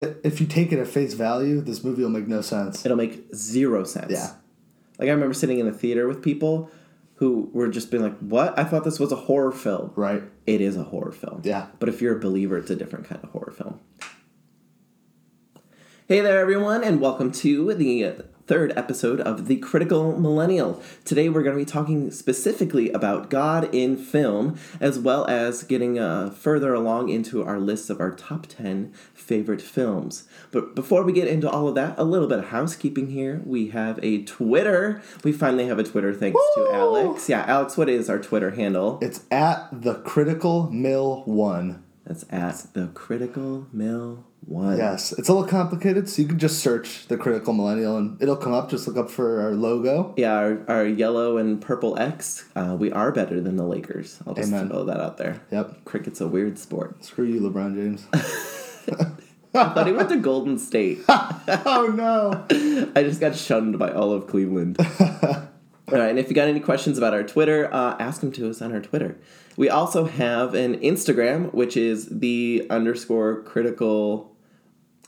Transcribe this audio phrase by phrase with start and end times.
[0.00, 2.84] if you take it at face value, this movie will make no sense.
[2.84, 4.12] It'll make zero sense.
[4.12, 4.32] Yeah.
[4.98, 6.70] Like I remember sitting in a theater with people
[7.16, 8.58] who were just being like, "What?
[8.58, 10.22] I thought this was a horror film." Right.
[10.46, 11.42] It is a horror film.
[11.44, 11.66] Yeah.
[11.78, 13.80] But if you're a believer, it's a different kind of horror film.
[16.08, 18.12] Hey there, everyone, and welcome to the
[18.50, 20.82] third episode of The Critical Millennial.
[21.04, 26.00] Today we're going to be talking specifically about God in film, as well as getting
[26.00, 30.24] uh, further along into our list of our top 10 favorite films.
[30.50, 33.40] But before we get into all of that, a little bit of housekeeping here.
[33.44, 35.00] We have a Twitter.
[35.22, 36.66] We finally have a Twitter thanks Woo!
[36.66, 37.28] to Alex.
[37.28, 38.98] Yeah, Alex, what is our Twitter handle?
[39.00, 41.84] It's at the Critical Mill One.
[42.04, 44.78] That's at the Critical Mill One.
[44.78, 48.36] Yes, it's a little complicated, so you can just search the Critical Millennial and it'll
[48.36, 48.70] come up.
[48.70, 50.14] Just look up for our logo.
[50.16, 54.18] Yeah, our, our yellow and purple X, uh, we are better than the Lakers.
[54.26, 54.68] I'll just Amen.
[54.68, 55.40] throw that out there.
[55.52, 55.84] Yep.
[55.84, 57.04] Cricket's a weird sport.
[57.04, 58.06] Screw you, LeBron James.
[59.54, 61.00] I thought he went to Golden State.
[61.08, 62.46] oh no.
[62.94, 64.78] I just got shunned by all of Cleveland.
[64.80, 68.48] all right, and if you got any questions about our Twitter, uh, ask them to
[68.48, 69.18] us on our Twitter.
[69.56, 74.29] We also have an Instagram, which is the underscore critical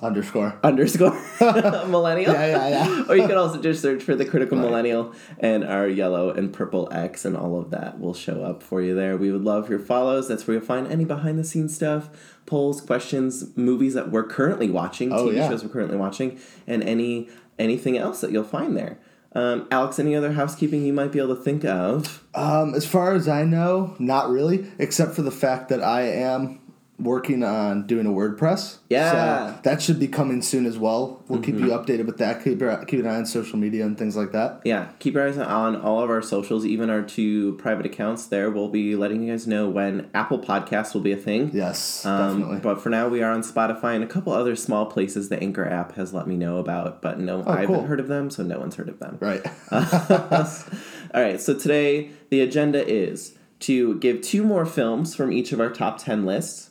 [0.02, 0.58] Underscore.
[0.64, 1.12] underscore
[1.86, 2.32] millennial.
[2.32, 3.04] Yeah, yeah, yeah.
[3.08, 6.88] or you can also just search for the critical millennial and our yellow and purple
[6.92, 9.16] X and all of that will show up for you there.
[9.16, 10.28] We would love your follows.
[10.28, 12.10] That's where you'll find any behind the scenes stuff,
[12.46, 15.48] polls, questions, movies that we're currently watching, Oh, TV yeah.
[15.48, 18.98] shows we're currently watching, and any anything else that you'll find there.
[19.34, 22.22] Um, Alex, any other housekeeping you might be able to think of?
[22.34, 26.60] Um, as far as I know, not really, except for the fact that I am
[26.98, 28.78] working on doing a WordPress.
[28.88, 29.54] Yeah.
[29.54, 31.24] So that should be coming soon as well.
[31.26, 32.44] We'll keep you updated with that.
[32.44, 34.60] Keep, your, keep an eye on social media and things like that.
[34.64, 38.50] Yeah, keep your eyes on all of our socials, even our two private accounts there.
[38.50, 41.50] We'll be letting you guys know when Apple Podcasts will be a thing.
[41.52, 42.60] Yes, Um, definitely.
[42.60, 45.68] but for now, we are on Spotify and a couple other small places the Anchor
[45.68, 48.44] app has let me know about, but no, I haven't Oh, heard of them, so
[48.44, 49.16] no one's heard of them.
[49.18, 49.44] right.
[49.72, 55.60] All right, so today the agenda is to give two more films from each of
[55.60, 56.70] our top 10 lists.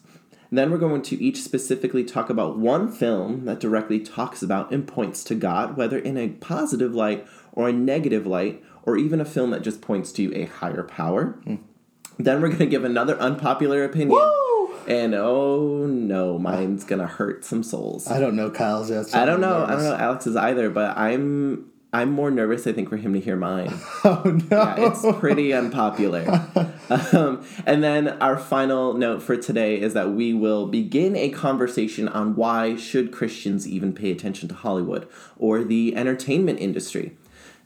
[0.52, 4.86] Then we're going to each specifically talk about one film that directly talks about and
[4.86, 9.26] points to God, whether in a positive light or a negative light, or even a
[9.26, 11.40] film that just points to a higher power.
[11.46, 11.56] Hmm.
[12.18, 14.20] Then we're going to give another unpopular opinion.
[14.88, 18.08] And oh no, mine's going to hurt some souls.
[18.08, 19.08] I don't know Kyle's yet.
[19.08, 19.64] so I don't know.
[19.64, 22.66] I don't know Alex's either, but I'm I'm more nervous.
[22.68, 23.74] I think for him to hear mine.
[24.04, 24.58] Oh no.
[24.58, 26.26] Yeah, it's pretty unpopular.
[26.90, 32.08] um, and then our final note for today is that we will begin a conversation
[32.08, 35.08] on why should Christians even pay attention to Hollywood
[35.38, 37.16] or the entertainment industry.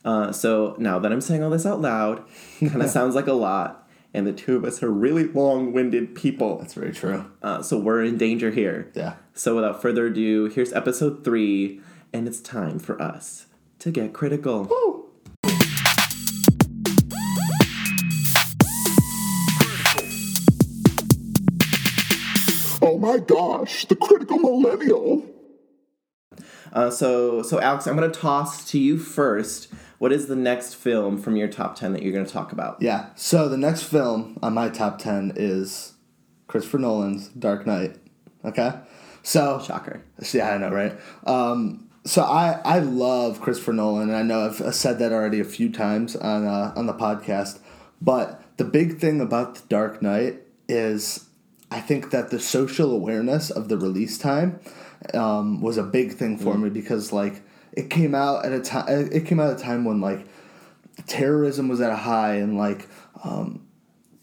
[0.04, 2.22] Uh, so now that I'm saying all this out loud,
[2.60, 6.58] kind of sounds like a lot, and the two of us are really long-winded people.
[6.58, 7.32] That's very true.
[7.42, 8.92] Uh, so we're in danger here.
[8.94, 9.16] Yeah.
[9.34, 11.80] So without further ado, here's episode three,
[12.12, 13.45] and it's time for us
[13.86, 14.64] to get critical.
[14.64, 15.06] Woo.
[22.82, 25.24] Oh my gosh, the critical millennial.
[26.74, 29.72] Uh, so, so Alex, I'm going to toss to you first.
[30.00, 32.82] What is the next film from your top ten that you're going to talk about?
[32.82, 33.10] Yeah.
[33.16, 35.94] So the next film on my top ten is
[36.48, 37.98] Christopher Nolan's Dark Knight.
[38.44, 38.72] Okay.
[39.22, 40.04] So Shocker.
[40.34, 40.98] Yeah, I know, right?
[41.28, 45.46] Um, so I I love Christopher Nolan, and I know I've said that already a
[45.46, 47.60] few times on uh, on the podcast.
[48.02, 51.26] But the big thing about The Dark Knight is
[51.72, 54.60] I think that the social awareness of the release time
[55.14, 57.42] um, was a big thing for me because like
[57.74, 60.26] it came out at a time it came out at a time when like
[61.08, 62.88] terrorism was at a high and like
[63.24, 63.66] um,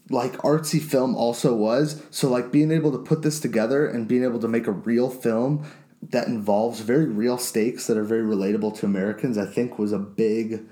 [0.09, 4.23] like artsy film also was so like being able to put this together and being
[4.23, 5.65] able to make a real film
[6.09, 9.99] that involves very real stakes that are very relatable to Americans I think was a
[9.99, 10.65] big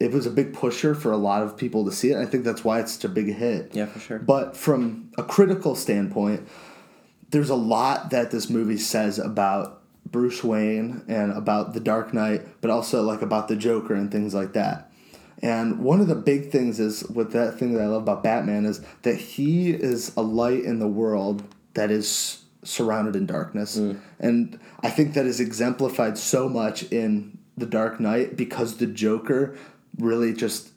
[0.00, 2.16] it was a big pusher for a lot of people to see it.
[2.16, 3.74] I think that's why it's such a big hit.
[3.74, 4.18] Yeah, for sure.
[4.20, 6.46] But from a critical standpoint,
[7.30, 12.42] there's a lot that this movie says about Bruce Wayne and about the Dark Knight,
[12.60, 14.90] but also like about the Joker and things like that.
[15.40, 18.64] And one of the big things is with that thing that I love about Batman
[18.64, 21.42] is that he is a light in the world
[21.74, 23.78] that is surrounded in darkness.
[23.78, 24.00] Mm.
[24.18, 29.56] And I think that is exemplified so much in The Dark Knight because the Joker
[29.98, 30.70] really just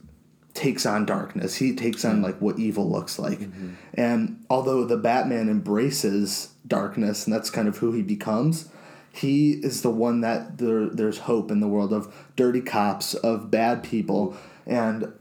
[0.53, 1.55] takes on darkness.
[1.55, 2.23] He takes on mm.
[2.23, 3.39] like what evil looks like.
[3.39, 3.73] Mm-hmm.
[3.93, 8.69] And although the Batman embraces darkness and that's kind of who he becomes,
[9.13, 13.51] he is the one that there, there's hope in the world of dirty cops, of
[13.51, 15.11] bad people, and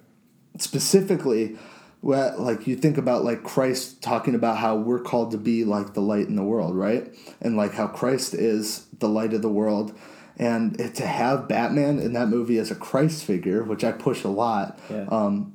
[0.59, 1.57] specifically
[2.01, 5.95] where like you think about like Christ talking about how we're called to be like
[5.95, 7.13] the light in the world, right?
[7.41, 9.95] And like how Christ is the light of the world.
[10.39, 14.29] And to have Batman in that movie as a Christ figure, which I push a
[14.29, 15.05] lot, Yeah.
[15.11, 15.55] um,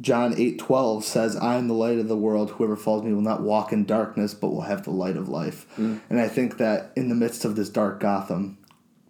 [0.00, 2.50] John eight twelve says, "I am the light of the world.
[2.52, 5.66] Whoever follows me will not walk in darkness, but will have the light of life."
[5.78, 8.58] And I think that in the midst of this dark Gotham,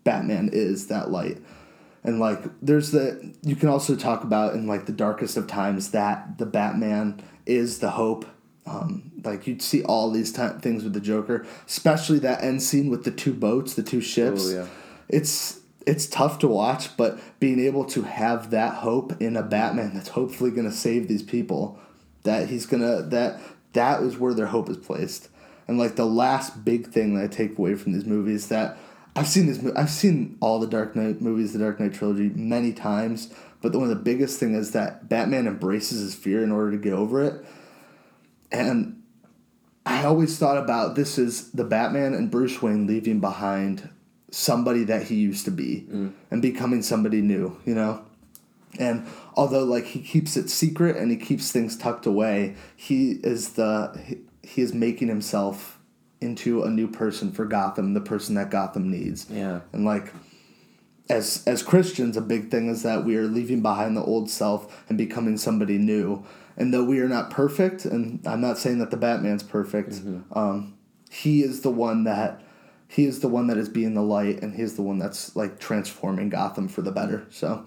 [0.05, 1.39] Batman is that light.
[2.07, 5.91] And like, there's the you can also talk about in like the darkest of times
[5.91, 8.25] that the Batman is the hope.
[8.65, 12.91] Um, like you'd see all these ti things with the Joker, especially that end scene
[12.91, 14.49] with the two boats, the two ships.
[14.51, 14.67] Oh, yeah.
[15.09, 19.95] It's it's tough to watch, but being able to have that hope in a Batman
[19.95, 21.79] that's hopefully going to save these people,
[22.23, 23.41] that he's gonna that
[23.73, 25.29] that is where their hope is placed.
[25.69, 28.79] And like the last big thing that I take away from these movies is that
[29.17, 32.73] I've seen this I've seen all the Dark Knight movies, the Dark Knight trilogy many
[32.73, 33.33] times,
[33.63, 36.77] but one of the biggest thing is that Batman embraces his fear in order to
[36.77, 37.45] get over it.
[38.53, 39.03] And
[39.87, 43.89] I always thought about this is the Batman and Bruce Wayne leaving behind
[44.31, 46.13] somebody that he used to be mm.
[46.31, 48.05] and becoming somebody new, you know?
[48.79, 53.51] And although like he keeps it secret and he keeps things tucked away, he is
[53.51, 55.76] the he, he is making himself
[56.21, 59.27] into a new person for Gotham, the person that Gotham needs.
[59.31, 59.61] Yeah.
[59.73, 60.13] And like
[61.09, 64.85] as as Christians, a big thing is that we are leaving behind the old self
[64.89, 66.25] and becoming somebody new.
[66.57, 70.01] And though we are not perfect, and I'm not saying that the Batman's perfect,
[70.33, 70.79] um,
[71.11, 72.43] he is the one that
[72.89, 75.59] he is the one that is being the light, and he's the one that's like
[75.61, 77.27] transforming Gotham for the better.
[77.31, 77.67] So,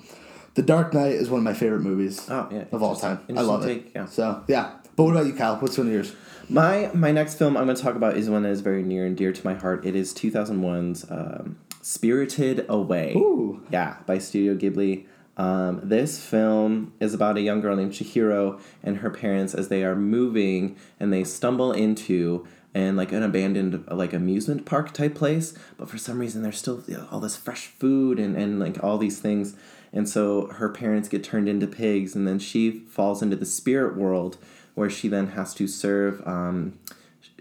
[0.55, 3.19] The Dark Knight is one of my favorite movies Oh, yeah, of all time.
[3.29, 3.91] I love Interesting it.
[3.95, 4.05] yeah.
[4.07, 4.71] So yeah.
[4.95, 5.57] But what about you, Kyle?
[5.57, 6.13] What's one of yours?
[6.49, 9.05] My my next film I'm going to talk about is one that is very near
[9.05, 9.85] and dear to my heart.
[9.85, 13.13] It is 2001's um, Spirited Away.
[13.15, 13.61] Ooh.
[13.69, 15.05] Yeah, by Studio Ghibli.
[15.37, 19.83] Um, this film is about a young girl named Chihiro and her parents as they
[19.83, 25.57] are moving and they stumble into and like an abandoned like amusement park type place
[25.77, 28.83] but for some reason there's still you know, all this fresh food and, and like
[28.83, 29.55] all these things
[29.93, 33.95] and so her parents get turned into pigs and then she falls into the spirit
[33.95, 34.37] world
[34.79, 36.79] where she then has to serve um,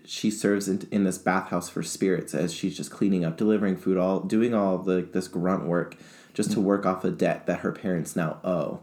[0.05, 3.97] she serves in, in this bathhouse for spirits as she's just cleaning up delivering food
[3.97, 5.97] all doing all the this grunt work
[6.35, 8.81] just to work off a debt that her parents now owe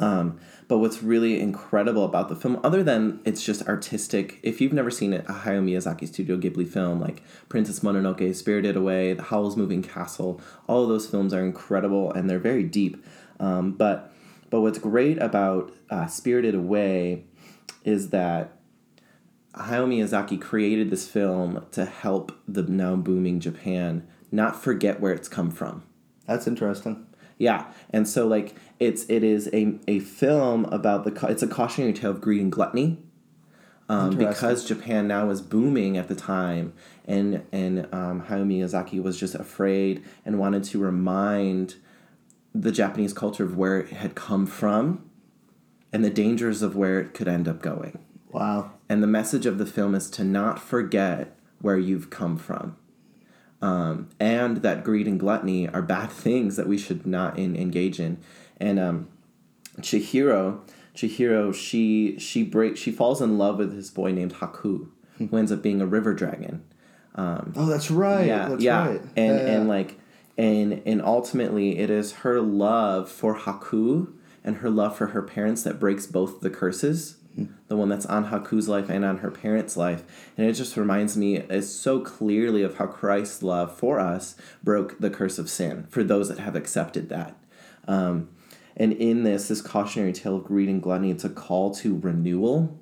[0.00, 0.38] um,
[0.68, 4.90] but what's really incredible about the film, other than it's just artistic, if you've never
[4.90, 9.56] seen it, a Hayao Miyazaki Studio Ghibli film like Princess Mononoke, Spirited Away, The Howl's
[9.56, 13.04] Moving Castle, all of those films are incredible and they're very deep.
[13.40, 14.12] Um, but
[14.50, 17.24] but what's great about uh, Spirited Away
[17.88, 18.52] is that
[19.54, 25.28] Hayao Miyazaki created this film to help the now booming Japan not forget where it's
[25.28, 25.82] come from.
[26.26, 27.06] That's interesting.
[27.38, 31.92] Yeah, and so like it's it is a, a film about the it's a cautionary
[31.92, 32.98] tale of greed and gluttony,
[33.88, 36.74] um, because Japan now was booming at the time,
[37.06, 41.76] and and um, Hayao Miyazaki was just afraid and wanted to remind
[42.54, 45.07] the Japanese culture of where it had come from,
[45.92, 47.98] and the dangers of where it could end up going.
[48.30, 48.72] Wow.
[48.88, 52.76] And the message of the film is to not forget where you've come from.
[53.60, 57.98] Um, and that greed and gluttony are bad things that we should not in, engage
[57.98, 58.18] in.
[58.58, 59.08] And um,
[59.80, 60.60] Chihiro,
[60.94, 64.88] Chihiro, she she breaks she falls in love with this boy named Haku,
[65.18, 66.64] who ends up being a river dragon.
[67.56, 68.26] Oh, that's right.
[68.26, 68.86] Yeah, that's yeah.
[68.86, 69.00] right.
[69.16, 69.52] And Yeah, yeah.
[69.52, 69.98] and like
[70.36, 74.12] and and ultimately it is her love for Haku
[74.44, 77.16] and her love for her parents that breaks both the curses.
[77.68, 80.02] The one that's on Haku's life and on her parents' life.
[80.36, 84.98] And it just reminds me uh, so clearly of how Christ's love for us broke
[84.98, 87.36] the curse of sin for those that have accepted that.
[87.86, 88.30] Um,
[88.76, 92.76] and in this, this cautionary tale of greed and gluttony, it's a call to renewal.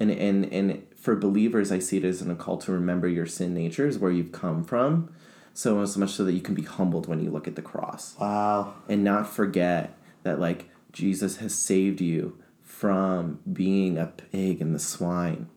[0.00, 3.52] And, and, and for believers, I see it as a call to remember your sin
[3.52, 5.14] natures, where you've come from,
[5.54, 8.16] so as much so that you can be humbled when you look at the cross
[8.18, 8.74] wow.
[8.88, 14.78] and not forget that like Jesus has saved you from being a pig and the
[14.78, 15.48] swine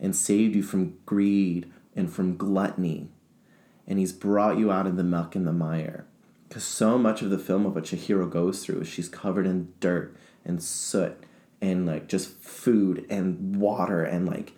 [0.00, 3.08] and saved you from greed and from gluttony
[3.86, 6.06] and he's brought you out of the muck and the mire
[6.48, 9.72] because so much of the film of what Chihiro goes through is she's covered in
[9.80, 11.16] dirt and soot
[11.60, 14.52] and like just food and water and like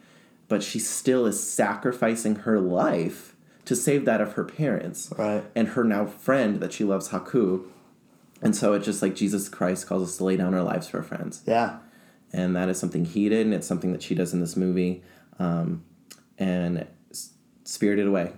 [0.49, 5.44] but she still is sacrificing her life to save that of her parents Right.
[5.54, 7.64] and her now friend that she loves Haku
[8.42, 10.99] and so it's just like Jesus Christ calls us to lay down our lives for
[10.99, 11.78] our friends Yeah.
[12.33, 15.02] and that is something he did and it's something that she does in this movie
[15.38, 15.85] um,
[16.38, 16.87] and
[17.64, 18.33] spirited away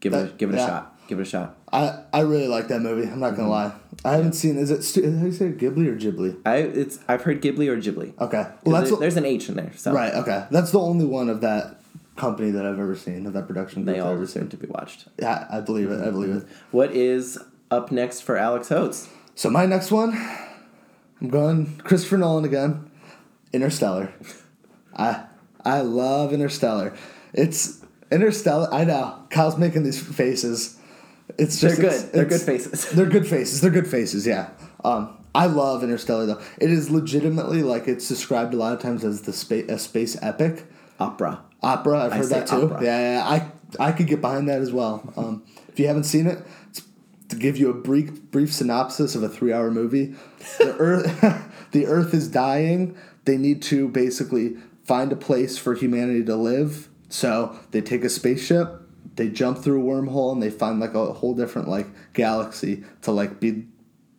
[0.00, 2.68] give it a, give it a shot give it a shot I, I really like
[2.68, 3.08] that movie.
[3.10, 3.72] I'm not gonna lie.
[4.04, 4.58] I haven't seen.
[4.58, 6.38] Is it how do you say it, Ghibli or Ghibli?
[6.44, 8.12] I it's I've heard Ghibli or Ghibli.
[8.20, 10.12] Okay, well that's There- there's an H in there, so right.
[10.12, 11.80] Okay, that's the only one of that
[12.16, 14.50] company that I've ever seen of that production they I've all seen.
[14.50, 15.08] to be watched.
[15.18, 16.02] Yeah, I believe it.
[16.06, 16.46] I believe it.
[16.72, 17.38] What is
[17.70, 19.08] up next for Alex Oates?
[19.34, 20.12] So my next one,
[21.20, 22.90] I'm going Christopher Nolan again.
[23.52, 24.12] Interstellar.
[24.96, 25.24] I
[25.64, 26.94] I love Interstellar.
[27.32, 28.68] It's Interstellar.
[28.72, 30.78] I know Kyle's making these faces.
[31.38, 31.94] It's just They're good.
[31.94, 32.90] it's- They're it's- good faces.
[32.90, 33.60] They're good faces.
[33.60, 34.26] They're good faces.
[34.26, 34.50] Yeah.
[34.84, 36.40] Um, I love Interstellar though.
[36.58, 40.16] It is legitimately like it's described a lot of times as the space a space
[40.22, 40.64] epic
[41.00, 41.40] Opera.
[41.62, 42.00] opera.
[42.04, 42.76] I've heard that too.
[42.82, 43.24] Yeah, yeah.
[43.24, 45.10] I I could get behind that as well.
[45.16, 46.38] Um, if you haven't seen it,
[47.32, 50.14] to give you a brief brief synopsis of a three hour movie.
[50.58, 52.96] The Earth the Earth is dying.
[53.24, 56.88] They need to basically find a place for humanity to live.
[57.08, 58.80] So they take a spaceship,
[59.16, 63.12] they jump through a wormhole, and they find like a whole different like galaxy to
[63.12, 63.66] like be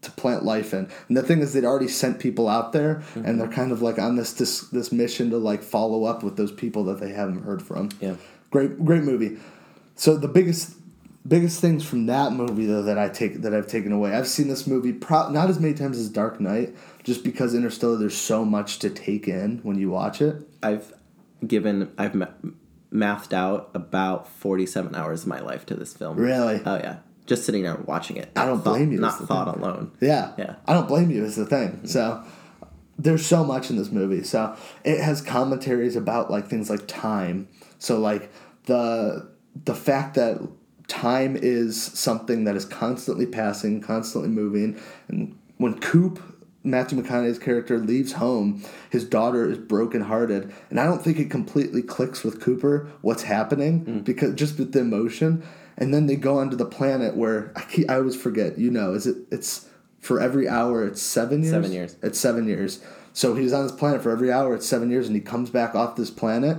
[0.01, 0.89] to plant life in.
[1.07, 3.55] And the thing is, they'd already sent people out there, and they're mm-hmm.
[3.55, 6.83] kind of like on this, this this mission to like follow up with those people
[6.85, 7.89] that they haven't heard from.
[7.99, 8.15] Yeah.
[8.51, 9.37] great great movie.
[9.95, 10.75] So the biggest
[11.27, 14.13] biggest things from that movie though that I take that I've taken away.
[14.13, 17.97] I've seen this movie pro- not as many times as Dark Knight, just because Interstellar.
[17.97, 20.35] There's so much to take in when you watch it.
[20.61, 20.93] I've
[21.45, 22.27] given I've ma-
[22.91, 26.17] mathed out about 47 hours of my life to this film.
[26.17, 26.61] Really?
[26.65, 26.97] Oh yeah.
[27.25, 28.29] Just sitting there watching it.
[28.35, 29.91] I don't Thought- blame you, Not thought alone.
[30.01, 30.33] Yeah.
[30.37, 30.55] Yeah.
[30.67, 31.69] I don't blame you is the thing.
[31.69, 31.87] Mm-hmm.
[31.87, 32.23] So
[32.99, 34.23] there's so much in this movie.
[34.23, 37.47] So it has commentaries about like things like time.
[37.79, 38.29] So like
[38.65, 39.31] the
[39.65, 40.45] the fact that
[40.87, 46.21] time is something that is constantly passing, constantly moving, and when Coop
[46.63, 51.81] Matthew McConaughey's character leaves home, his daughter is brokenhearted, and I don't think it completely
[51.81, 54.03] clicks with Cooper what's happening mm.
[54.03, 55.43] because just with the emotion.
[55.75, 58.59] And then they go onto the planet where I keep, I always forget.
[58.59, 59.17] You know, is it?
[59.31, 59.67] It's
[59.99, 60.85] for every hour.
[60.85, 61.51] It's seven years.
[61.51, 61.97] Seven years.
[62.03, 62.83] It's seven years.
[63.11, 64.53] So he's on this planet for every hour.
[64.53, 66.57] It's seven years, and he comes back off this planet,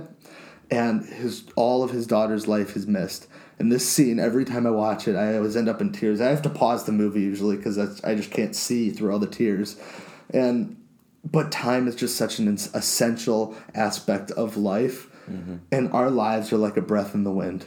[0.69, 3.27] and his all of his daughter's life is missed.
[3.57, 6.19] And this scene, every time I watch it, I always end up in tears.
[6.19, 9.27] I have to pause the movie usually because I just can't see through all the
[9.27, 9.77] tears.
[10.29, 10.75] And
[11.23, 15.57] but time is just such an essential aspect of life, mm-hmm.
[15.71, 17.65] and our lives are like a breath in the wind.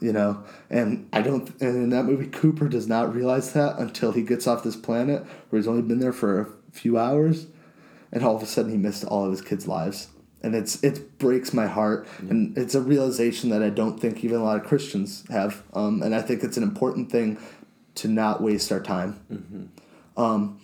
[0.00, 1.48] You know, and I don't.
[1.60, 5.24] And in that movie, Cooper does not realize that until he gets off this planet,
[5.48, 7.46] where he's only been there for a few hours,
[8.12, 10.08] and all of a sudden he missed all of his kids' lives,
[10.42, 14.40] and it's it breaks my heart, and it's a realization that I don't think even
[14.40, 17.38] a lot of Christians have, um, and I think it's an important thing
[17.96, 19.70] to not waste our time.
[20.16, 20.60] Um,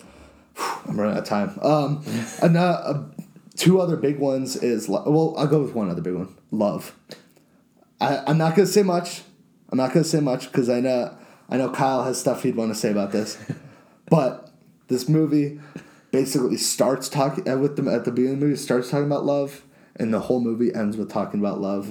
[0.87, 1.59] I'm running out of time.
[1.61, 2.02] Um,
[2.42, 3.02] and, uh,
[3.56, 6.35] two other big ones is lo- well, I'll go with one other big one.
[6.50, 6.95] Love.
[8.00, 9.23] I, I'm not gonna say much.
[9.71, 11.16] I'm not gonna say much because I know
[11.49, 13.38] I know Kyle has stuff he'd want to say about this,
[14.11, 14.50] but
[14.88, 15.61] this movie
[16.11, 19.25] basically starts talking uh, with them at the beginning of the movie starts talking about
[19.25, 19.62] love,
[19.99, 21.88] and the whole movie ends with talking about love.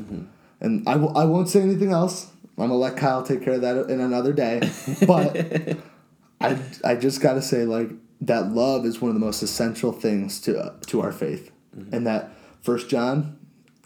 [0.61, 2.31] And I w- I won't say anything else.
[2.57, 4.61] I'm gonna let Kyle take care of that in another day.
[5.05, 5.37] But
[6.41, 7.89] I I just gotta say like
[8.21, 11.51] that love is one of the most essential things to to our faith,
[11.91, 12.31] and that
[12.61, 13.37] First John,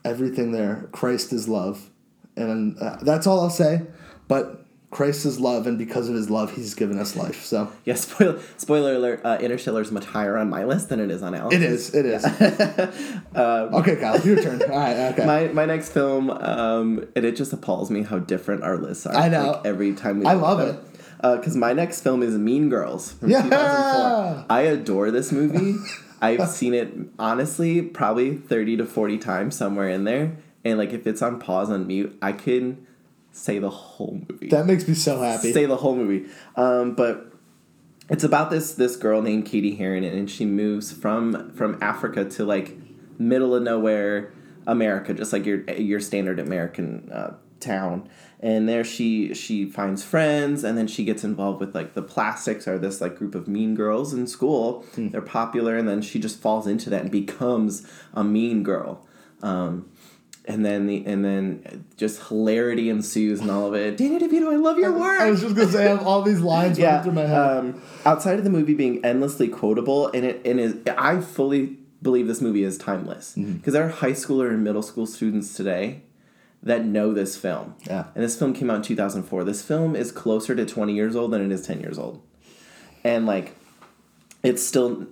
[0.05, 1.89] everything there, Christ is love,
[2.35, 3.81] and uh, that's all I'll say.
[4.27, 7.43] But Christ is love, and because of His love, He's given us life.
[7.43, 11.11] So Yeah, spoiler spoiler alert, uh, Interstellar is much higher on my list than it
[11.11, 11.55] is on Alex.
[11.55, 12.25] it is, it is.
[13.35, 14.61] okay, Kyle, your turn.
[14.71, 15.25] All right, okay.
[15.25, 19.15] My, my next film, um, and it just appalls me how different our lists are.
[19.15, 19.51] I know.
[19.51, 20.79] Like, every time we I love it.
[21.21, 23.41] Because my next film is Mean Girls from Yeah!
[23.43, 24.45] 2004.
[24.49, 25.75] I adore this movie.
[26.21, 30.37] I've seen it honestly probably 30 to 40 times somewhere in there.
[30.63, 32.85] And like if it's on pause on mute, I can
[33.31, 34.49] say the whole movie.
[34.49, 35.53] that makes me so happy.
[35.53, 36.29] say the whole movie.
[36.55, 37.31] Um, but
[38.09, 42.45] it's about this this girl named Cady Heron, and she moves from from Africa to
[42.45, 42.75] like
[43.17, 44.31] middle of nowhere
[44.65, 48.09] America, just like your your standard American uh, town.
[48.41, 52.67] And there she she finds friends, and then she gets involved with like the plastics
[52.67, 54.85] are this like group of mean girls in school.
[54.97, 59.05] They're popular, and then she just falls into that and becomes a mean girl.
[59.41, 59.89] Um,
[60.49, 63.95] and then the and then just hilarity ensues and all of it.
[63.97, 65.21] Danny DeVito, I love your work.
[65.21, 67.57] I was just gonna say I have all these lines running through my head.
[67.57, 72.27] Um, outside of the movie being endlessly quotable, and it and is I fully believe
[72.27, 73.71] this movie is timeless because Mm-hmm.
[73.71, 76.01] there are high schooler and middle school students today
[76.63, 77.75] that know this film.
[77.85, 78.05] Yeah.
[78.15, 79.43] And this film came out in 2004.
[79.45, 82.21] This film is closer to 20 years old than it is 10 years old.
[83.03, 83.55] And like
[84.43, 85.07] it's still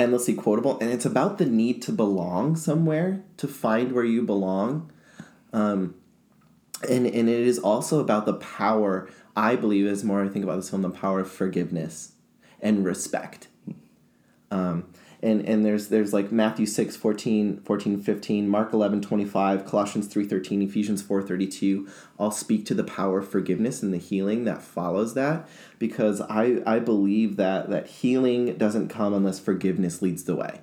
[0.00, 4.90] endlessly quotable and it's about the need to belong somewhere, to find where you belong.
[5.52, 5.94] Um
[6.88, 10.56] and and it is also about the power, I believe is more I think about
[10.56, 12.12] this film, the power of forgiveness.
[12.62, 13.48] and respect.
[14.50, 20.06] Um, and and there's there's like Matthew 6, 14, 14, 15, Mark 11, 25, Colossians
[20.06, 24.44] 3, 13, Ephesians 4, 32, all speak to the power of forgiveness and the healing
[24.44, 25.48] that follows that
[25.78, 30.60] because I, I believe that that healing doesn't come unless forgiveness leads the way.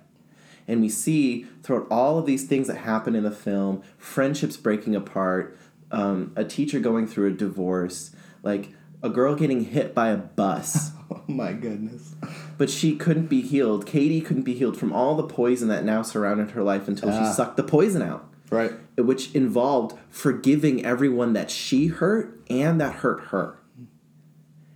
[0.68, 4.96] And we see throughout all of these things that happen in the film, friendships breaking
[4.96, 5.58] apart,
[5.92, 8.12] um, a teacher going through a divorce,
[8.44, 10.92] like a girl getting hit by a bus.
[11.10, 12.16] Oh my goodness.
[12.58, 13.86] But she couldn't be healed.
[13.86, 17.20] Cady couldn't be healed from all the poison that now surrounded her life until Ah.
[17.30, 18.72] she sucked the poison out, Right.
[18.98, 23.58] which involved forgiving everyone that she hurt and that hurt her.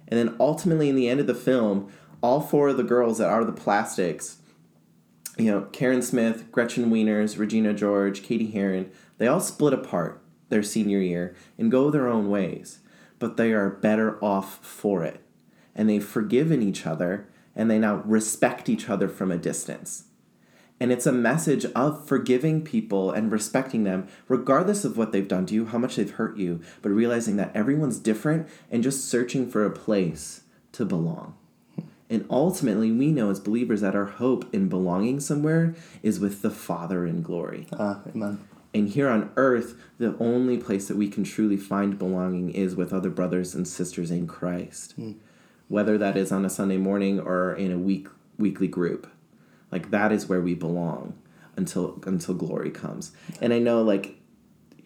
[0.07, 1.87] And then ultimately, in the end of the film,
[2.21, 4.37] all four of the girls that are the plastics,
[5.37, 10.61] you know, Karen Smith, Gretchen Wieners, Regina George, Cady Heron, they all split apart their
[10.61, 12.79] senior year and go their own ways,
[13.19, 15.21] but they are better off for it.
[15.73, 20.05] And they've forgiven each other and they now respect each other from a distance.
[20.79, 25.45] And it's a message of forgiving people and respecting them, regardless of what they've done
[25.45, 29.47] to you, how much they've hurt you, but realizing that everyone's different and just searching
[29.47, 30.41] for a place
[30.71, 31.35] to belong.
[32.09, 36.49] And ultimately, we know as believers that our hope in belonging somewhere is with the
[36.49, 37.67] Father in glory.
[37.73, 38.39] Ah, amen.
[38.73, 42.91] And here on earth, the only place that we can truly find belonging is with
[42.91, 44.95] other brothers and sisters in Christ.
[45.71, 49.09] Whether that is on a Sunday morning or in a week weekly group.
[49.71, 51.17] Like that is where we belong
[51.55, 53.13] until until glory comes.
[53.39, 54.17] And I know like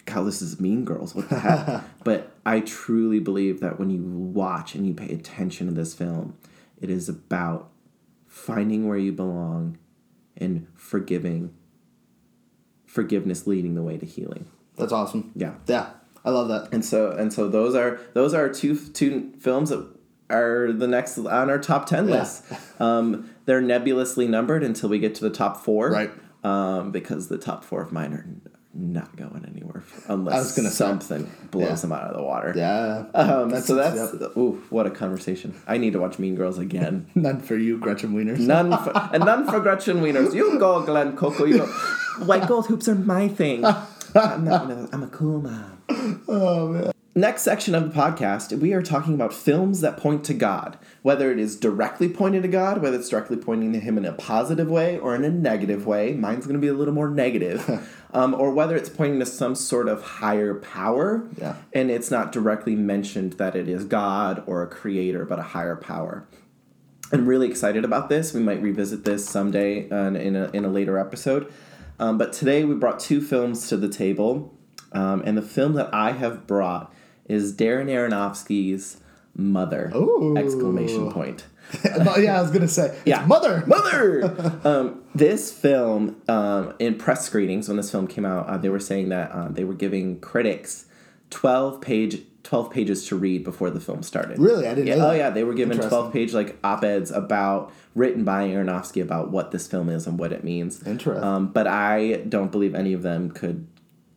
[0.05, 1.83] God, this is mean girls, what the heck?
[2.03, 6.37] but I truly believe that when you watch and you pay attention to this film,
[6.79, 7.71] it is about
[8.27, 9.79] finding where you belong
[10.37, 11.55] and forgiving
[12.85, 14.45] forgiveness leading the way to healing.
[14.77, 15.31] That's awesome.
[15.35, 15.55] Yeah.
[15.65, 15.89] Yeah.
[16.23, 16.71] I love that.
[16.71, 19.94] And so and so those are those are two two films that
[20.29, 22.15] are the next on our top 10 Yeah.
[22.19, 22.43] list.
[22.79, 25.89] Um, they're nebulously numbered until we get to the top 4.
[25.91, 26.11] Right.
[26.43, 28.25] Um, because the top 4 of mine are
[28.77, 30.75] not going anywhere unless I was gonna say.
[30.75, 31.75] something blows Yeah.
[31.75, 32.53] them out of the water.
[32.55, 33.05] Yeah.
[33.13, 34.35] Um, That's- so that's yep.
[34.37, 35.53] ooh, what a conversation.
[35.65, 37.05] I need to watch Mean Girls again.
[37.15, 38.39] None for you, Gretchen Wieners.
[38.39, 40.33] None for, and none for Gretchen Wieners.
[40.35, 41.45] You go, Glenn Coco.
[41.45, 41.65] You go.
[42.25, 43.63] White gold hoops are my thing.
[44.15, 44.67] I'm not.
[44.67, 46.21] Gonna, I'm a cool mom.
[46.27, 46.91] Oh man.
[47.17, 51.31] Next section of the podcast, we are talking about films that point to God, whether
[51.31, 54.69] it is directly pointing to God, whether it's directly pointing to Him in a positive
[54.69, 56.11] way or in a negative way.
[56.11, 57.89] Mine's going to be a little more negative.
[58.13, 61.55] um, or whether it's pointing to some sort of higher power, Yeah.
[61.71, 65.77] and it's not directly mentioned that it is God or a creator, but a higher
[65.77, 66.27] power.
[67.13, 68.33] I'm really excited about this.
[68.33, 71.49] We might revisit this someday uh, in, a, in a later episode.
[71.97, 74.51] Um, but today we brought two films to the table.
[74.91, 76.93] Um, and the film that I have brought
[77.25, 78.97] is Darren Aronofsky's
[79.35, 79.91] Mother!
[79.95, 80.35] Ooh.
[80.37, 81.45] Exclamation point.
[81.83, 82.97] yeah, I was gonna say.
[83.05, 83.25] Yeah.
[83.25, 83.63] Mother.
[83.65, 84.59] Mother!
[84.63, 88.79] um, this film, um, in press screenings when this film came out, uh, they were
[88.79, 90.85] saying that uh, they were giving critics
[91.31, 94.37] 12 page 12 pages to read before the film started.
[94.37, 94.67] Really?
[94.67, 95.17] I didn't Yeah, know oh that.
[95.17, 99.65] yeah, they were given 12 page like op-eds about written by Aronofsky about what this
[99.65, 100.85] film is and what it means.
[100.85, 101.23] Interesting.
[101.23, 103.67] Um, but I don't believe any of them could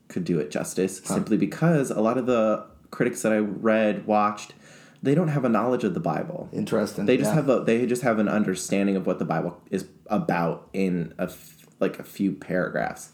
[0.09, 4.55] could do it justice simply because a lot of the critics that I read watched
[5.03, 6.49] they don't have a knowledge of the Bible.
[6.53, 7.07] Interesting.
[7.07, 7.37] They just yeah.
[7.37, 11.25] have a they just have an understanding of what the Bible is about in a
[11.25, 13.11] f- like a few paragraphs.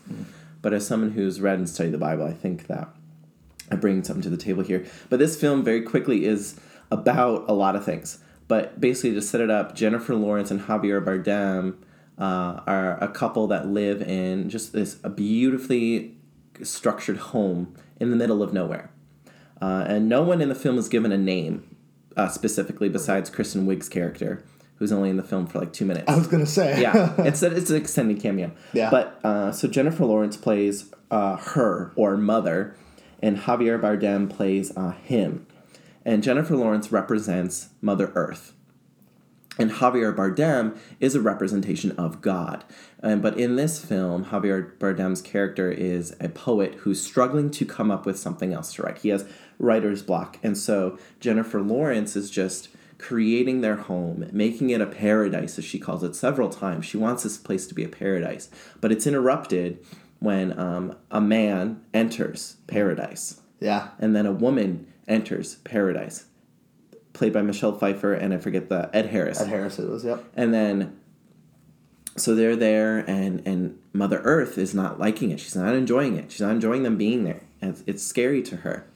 [0.63, 2.89] But as someone who's read and studied the Bible, I think that
[3.71, 4.87] I bring something to the table here.
[5.11, 6.59] But this film very quickly is
[6.91, 8.19] about a lot of things.
[8.49, 11.77] But basically, to set it up, Jennifer Lawrence and Javier Bardem
[12.19, 16.17] uh, are a couple that live in just this a beautifully
[16.63, 18.91] structured home in the middle of nowhere.
[19.64, 21.74] Uh, and no one in the film is given a name
[22.18, 24.44] uh, specifically besides Kristen Wiig's character,
[24.77, 26.83] who's only in the film for like two minutes I was gonna say.
[26.83, 28.53] yeah, it's a, it's an extended cameo.
[28.74, 28.90] Yeah.
[28.90, 32.77] But uh, so Jennifer Lawrence plays uh, her or mother,
[33.22, 35.46] and Javier Bardem plays uh, him,
[36.05, 38.53] and Jennifer Lawrence represents Mother Earth.
[39.59, 42.64] And Javier Bardem is a representation of God.
[43.03, 47.90] Um, but in this film, Javier Bardem's character is a poet who's struggling to come
[47.90, 48.98] up with something else to write.
[48.98, 49.24] He has
[49.59, 50.38] writer's block.
[50.43, 55.79] And so Jennifer Lawrence is just creating their home, making it a paradise, as she
[55.79, 56.87] calls it several times.
[56.87, 58.49] She wants this place to be a paradise.
[58.81, 59.85] But it's interrupted
[60.21, 63.88] when um, a man enters paradise Yeah.
[63.99, 66.27] and then a woman enters paradise,
[67.12, 69.40] played by Michelle Pfeiffer and I forget the Ed Harris.
[69.40, 70.03] Ed Harris it was.
[70.05, 70.25] Yep.
[70.35, 70.99] And then,
[72.17, 75.40] so they're there, and and Mother Earth is not liking it.
[75.40, 76.31] She's not enjoying it.
[76.31, 77.40] She's not enjoying them being there.
[77.61, 78.87] It's, it's scary to her.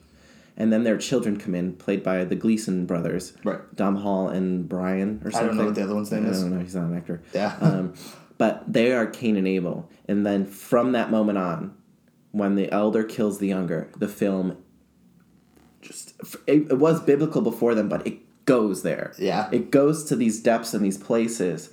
[0.61, 3.61] And then their children come in, played by the Gleeson brothers, Right.
[3.77, 5.47] Domhnall and Brian, or I something.
[5.49, 6.40] don't know what the other one's name I is.
[6.42, 6.59] don't know.
[6.59, 7.23] He's not an actor.
[7.33, 7.57] Yeah.
[7.61, 7.94] um,
[8.38, 11.75] but they are Cain and Abel, and then from that moment on,
[12.33, 14.57] when the elder kills the younger, the film
[15.81, 16.14] just
[16.47, 19.12] it, it was biblical before then, but it goes there.
[19.18, 19.49] Yeah.
[19.53, 21.71] It goes to these depths and these places.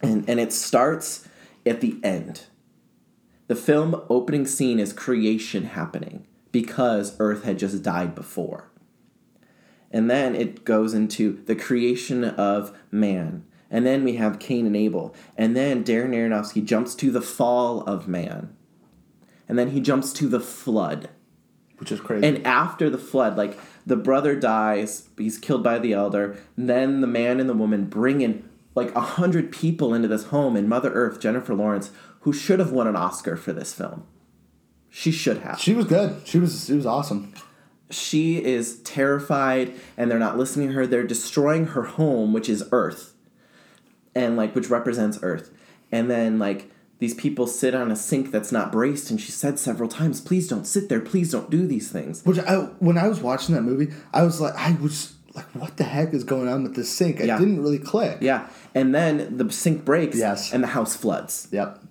[0.00, 1.28] And and it starts
[1.66, 2.42] at the end.
[3.48, 8.68] The film opening scene is creation happening because Earth had just died before.
[9.90, 13.44] And then it goes into the creation of man.
[13.70, 15.14] And then we have Cain and Abel.
[15.36, 18.54] And then Darren Aronofsky jumps to the fall of man.
[19.48, 21.08] And then he jumps to the flood.
[21.82, 22.24] which is crazy.
[22.24, 26.36] And after the flood, like the brother dies, he's killed by the elder.
[26.56, 30.54] Then the man and the woman bring in like a hundred people into this home,
[30.54, 34.06] and Mother Earth, Jennifer Lawrence, who should have won an Oscar for this film.
[34.94, 35.58] She should have.
[35.58, 36.20] she was good.
[36.26, 37.32] She was she was awesome.
[37.90, 40.86] She is terrified, and they're not listening to her.
[40.86, 43.14] They're destroying her home, which is Earth,
[44.14, 45.50] and like which represents Earth.
[45.90, 49.58] And then like these people sit on a sink that's not braced, and she said
[49.58, 51.00] several times, "Please don't sit there.
[51.00, 54.40] Please don't do these things." Which I when I was watching that movie, I was
[54.42, 57.18] like, I was like, what the heck is going on with this sink?
[57.18, 57.38] It Yeah.
[57.38, 58.18] didn't really click.
[58.20, 58.46] Yeah.
[58.74, 60.52] And then the sink breaks Yes.
[60.52, 61.48] and the house floods.
[61.50, 61.82] Yep.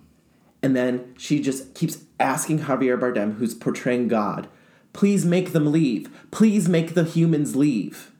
[0.62, 4.48] And then she just keeps asking Javier Bardem, who's portraying God,
[4.92, 6.10] please make them leave.
[6.30, 8.12] Please make the humans leave.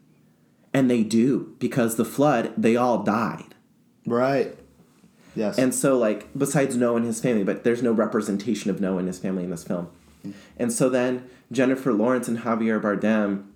[0.75, 3.55] And they do, because the flood, they all died.
[4.07, 4.57] Right.
[5.35, 5.59] Yes.
[5.59, 9.07] And so, like, besides Noah and his family, but there's no representation of Noah and
[9.07, 9.89] his family in this film.
[10.21, 10.39] Mm-hmm.
[10.59, 13.47] And so then Jennifer Lawrence and Javier Bardem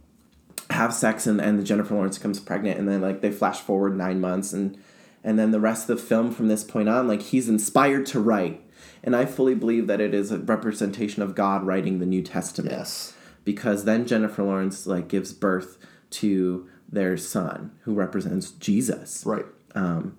[0.70, 4.20] have sex, and, and Jennifer Lawrence becomes pregnant, and then like they flash forward nine
[4.20, 4.76] months, and
[5.22, 8.20] and then the rest of the film from this point on, like he's inspired to
[8.20, 8.62] write,
[9.06, 12.76] and I fully believe that it is a representation of God writing the New Testament
[12.76, 13.14] yes.
[13.44, 15.78] because then Jennifer Lawrence like gives birth
[16.10, 19.22] to their son who represents Jesus.
[19.24, 19.46] Right.
[19.76, 20.18] Um,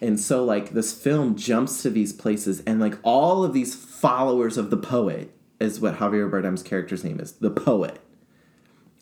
[0.00, 4.56] and so like this film jumps to these places and like all of these followers
[4.56, 8.00] of the poet is what Javier Bardem's character's name is, the poet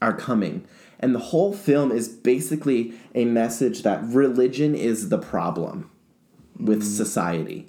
[0.01, 0.67] are coming.
[0.99, 5.91] And the whole film is basically a message that religion is the problem
[6.59, 6.89] with mm-hmm.
[6.89, 7.67] society.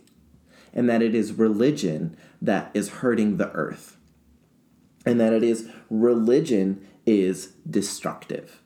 [0.73, 3.97] And that it is religion that is hurting the earth.
[5.05, 8.61] And that it is religion is destructive.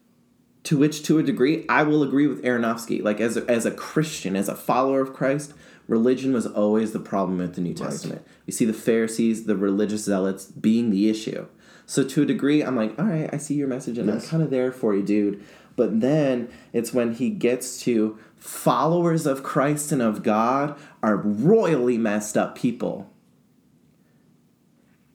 [0.64, 3.04] To which to a degree i will agree with aronofsky.
[3.04, 5.54] Like as a, as a christian as a follower of christ
[5.88, 8.26] religion was always the problem with the new testament.
[8.48, 11.48] We see the pharisees the religious zealots being the issue.
[11.86, 14.44] So to a degree i'm like all right i see your message and i'm kind
[14.44, 15.44] of there for you dude.
[15.78, 21.98] But then it's when he gets to followers of christ and of god are royally
[22.00, 23.08] messed up people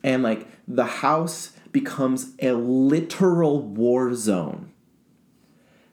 [0.05, 4.73] and like the house becomes a literal war zone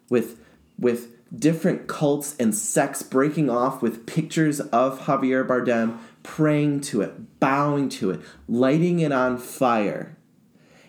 [0.10, 0.40] with
[0.78, 7.40] with different cults and sects breaking off with pictures of Javier Bardem praying to it,
[7.40, 10.16] bowing to it, lighting it on fire.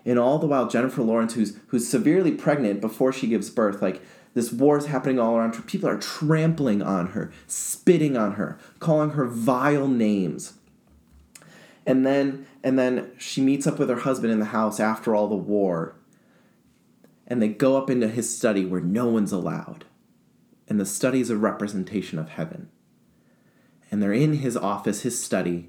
[0.05, 4.03] And all the while Jennifer Lawrence who's who's severely pregnant before she gives birth like
[4.39, 5.63] this war is happening all around her.
[5.63, 10.55] People are trampling on her, spitting on her, calling her vile names.
[11.85, 15.29] And then and then she meets up with her husband in the house after all
[15.29, 15.95] the war
[17.29, 19.85] and they go up into his study where no one's allowed.
[20.67, 22.71] And the study is a representation of heaven.
[23.91, 25.69] And they're in his office, his study,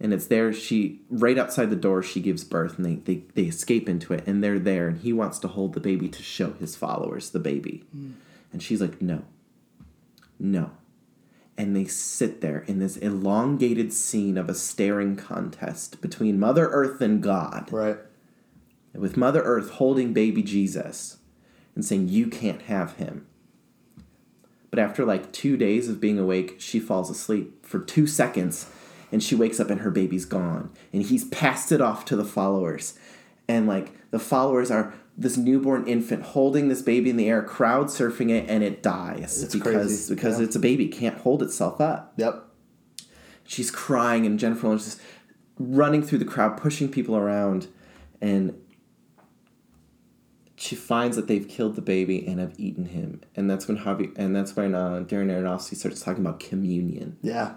[0.00, 0.52] and it's there.
[0.52, 4.26] She, right outside the door, she gives birth, and they, they, they escape into it,
[4.26, 7.38] and they're there, and he wants to hold the baby to show his followers the
[7.38, 7.84] baby.
[7.92, 8.12] Hmm.
[8.52, 9.24] And she's like, no,
[10.38, 10.70] no.
[11.58, 17.00] And they sit there in this elongated scene of a staring contest between Mother Earth
[17.02, 17.98] and God Right.
[18.94, 21.18] with Mother Earth holding baby Jesus
[21.74, 23.26] and saying, You can't have him.
[24.70, 28.70] But after like two days of being awake, she falls asleep for two seconds
[29.12, 30.70] and she wakes up and her baby's gone.
[30.92, 32.98] And he's passed it off to the followers.
[33.48, 37.86] And like the followers are this newborn infant holding this baby in the air, crowd
[37.86, 40.44] surfing it, and it dies It's because crazy, because yeah.
[40.46, 42.42] it's a baby, can't hold itself up Yep.
[43.44, 45.00] she's crying and Jennifer Lawrence is
[45.58, 47.66] running through the crowd, pushing people around,
[48.22, 48.54] and
[50.56, 54.12] she finds that they've killed the baby and have eaten him, and that's when Javi
[54.16, 57.54] and that's when uh, Darren Aronofsky starts talking about communion, Yeah.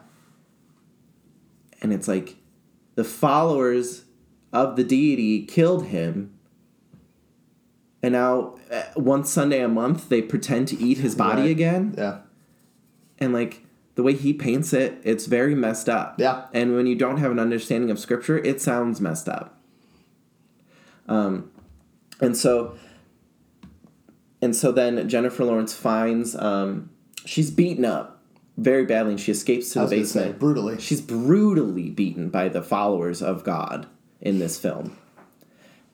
[1.84, 2.38] And it's like
[2.96, 4.06] the followers
[4.52, 6.34] of the deity killed him.
[8.02, 11.52] And now, uh, one Sunday a month, they pretend to eat his body Right.
[11.52, 12.20] again Yeah.
[13.20, 13.66] and like
[13.96, 16.16] the way he paints it, it's very messed up.
[16.20, 16.46] Yeah.
[16.54, 19.60] And when you don't have an understanding of scripture, it sounds messed up.
[21.08, 21.52] Um,
[22.20, 22.76] and so,
[24.42, 26.90] and so then Jennifer Lawrence finds um,
[27.26, 28.13] she's beaten up
[28.58, 30.40] very badly, and she escapes to the gonna say, basement.
[30.40, 30.80] brutally.
[30.80, 33.88] She's brutally beaten by the followers of God
[34.22, 34.98] in this film.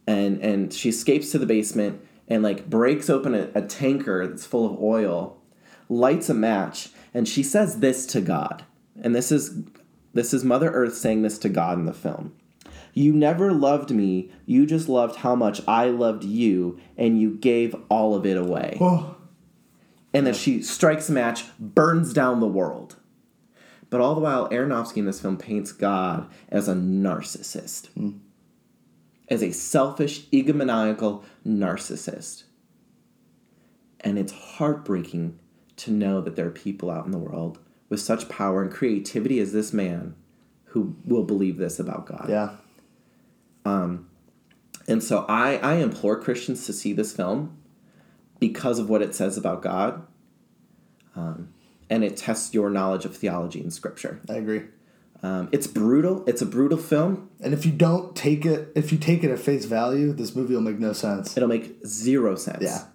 [0.06, 4.46] And and she escapes to the basement and like breaks open a, a tanker that's
[4.46, 5.38] full of oil,
[5.88, 8.66] lights a match, and she says this to God.
[9.02, 9.64] And this is
[10.14, 12.34] this is Mother Earth saying this to God in the film.
[12.94, 17.76] You never loved me, you just loved how much I loved you, and you gave
[17.88, 18.78] all of it away.
[18.82, 19.16] Oh,
[20.14, 22.96] And then she strikes a match, burns down the world.
[23.90, 27.90] But all the while, Aronofsky in this film paints God as a narcissist,
[29.30, 32.44] as a selfish, egomaniacal narcissist.
[34.02, 35.38] And it's heartbreaking
[35.78, 39.40] to know that there are people out in the world with such power and creativity
[39.40, 40.16] as this man
[40.66, 42.28] who will believe this about God.
[42.30, 42.52] yeah.
[43.66, 44.08] Um,
[44.88, 47.58] And so I, I implore Christians to see this film
[48.40, 50.06] because of what it says about God.
[51.16, 51.54] Um,
[51.90, 54.22] and it tests your knowledge of theology and scripture.
[54.30, 54.64] I agree.
[55.22, 56.24] Um, it's brutal.
[56.28, 57.30] It's a brutal film.
[57.42, 60.54] And if you don't take it, if you take it at face value, this movie
[60.54, 61.36] will make no sense.
[61.36, 62.64] It'll make zero sense.
[62.64, 62.86] Yeah.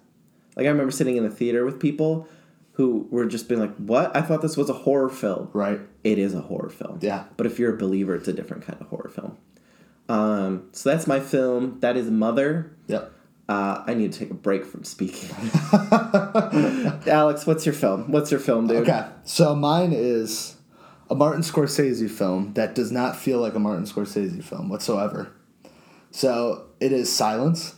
[0.55, 2.27] Like I remember sitting in the theater with people
[2.73, 4.15] who were just being like, "What?
[4.15, 5.81] I thought this was a horror film." Right.
[6.03, 6.99] It is a horror film.
[7.01, 7.25] Yeah.
[7.37, 9.37] But if you're a believer, it's a different kind of horror film.
[10.09, 11.79] Um, so that's my film.
[11.81, 12.71] That is Mother.
[12.87, 13.11] Yep.
[13.47, 15.29] Uh, I need to take a break from speaking.
[17.07, 18.11] Alex, what's your film?
[18.11, 18.77] What's your film, dude?
[18.87, 19.05] Okay.
[19.23, 20.55] So mine is
[21.09, 25.31] a Martin Scorsese film that does not feel like a Martin Scorsese film whatsoever.
[26.11, 27.75] So it is Silence.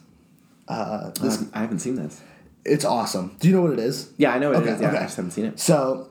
[0.68, 2.22] Uh, this, Um, I haven't seen this.
[2.66, 3.36] it's awesome.
[3.40, 4.12] Do you know what it is?
[4.18, 4.82] Yeah, I know what Okay, it is.
[4.82, 4.98] Yeah, okay.
[4.98, 5.60] I just haven't seen it.
[5.60, 6.10] So,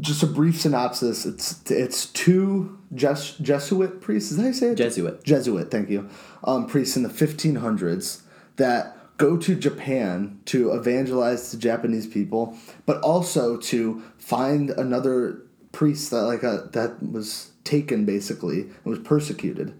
[0.00, 1.24] just a brief synopsis.
[1.24, 4.30] It's it's two Jes- Jesuit priests.
[4.32, 4.74] Is that how you say it?
[4.76, 5.22] Jesuit.
[5.24, 5.70] Jesuit.
[5.70, 6.08] Thank you.
[6.42, 8.22] Um, priests in the 1500s
[8.56, 15.40] that go to Japan to evangelize the Japanese people, but also to find another
[15.72, 19.74] priest that like a that was taken basically and was persecuted.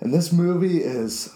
[0.00, 1.30] And this movie is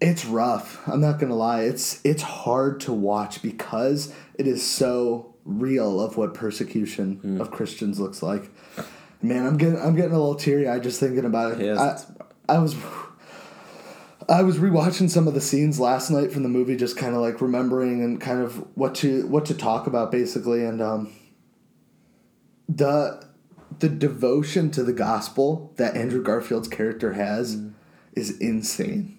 [0.00, 0.86] it's rough.
[0.88, 1.62] I'm not gonna lie.
[1.62, 7.40] It's it's hard to watch because it is so real of what persecution Hmm.
[7.40, 8.50] of Christians looks like.
[9.22, 11.64] Man, I'm getting I'm getting a little teary eyed just thinking about it.
[11.64, 12.06] Yes,
[12.48, 12.74] I, I was
[14.28, 17.20] I was rewatching some of the scenes last night from the movie, just kind of
[17.20, 21.12] like remembering and kind of what to what to talk about basically, and um,
[22.68, 23.24] the
[23.78, 27.60] the devotion to the gospel that Andrew Garfield's character has
[28.12, 29.18] is insane.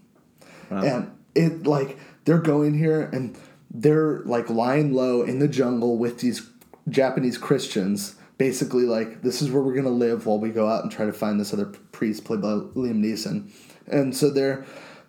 [0.84, 3.38] And it like they're going here and
[3.70, 6.50] they're like lying low in the jungle with these
[6.90, 8.16] Japanese Christians.
[8.38, 11.14] Basically, like this is where we're gonna live while we go out and try to
[11.14, 13.52] find this other priest played by Liam Neeson.
[13.88, 14.66] And so they're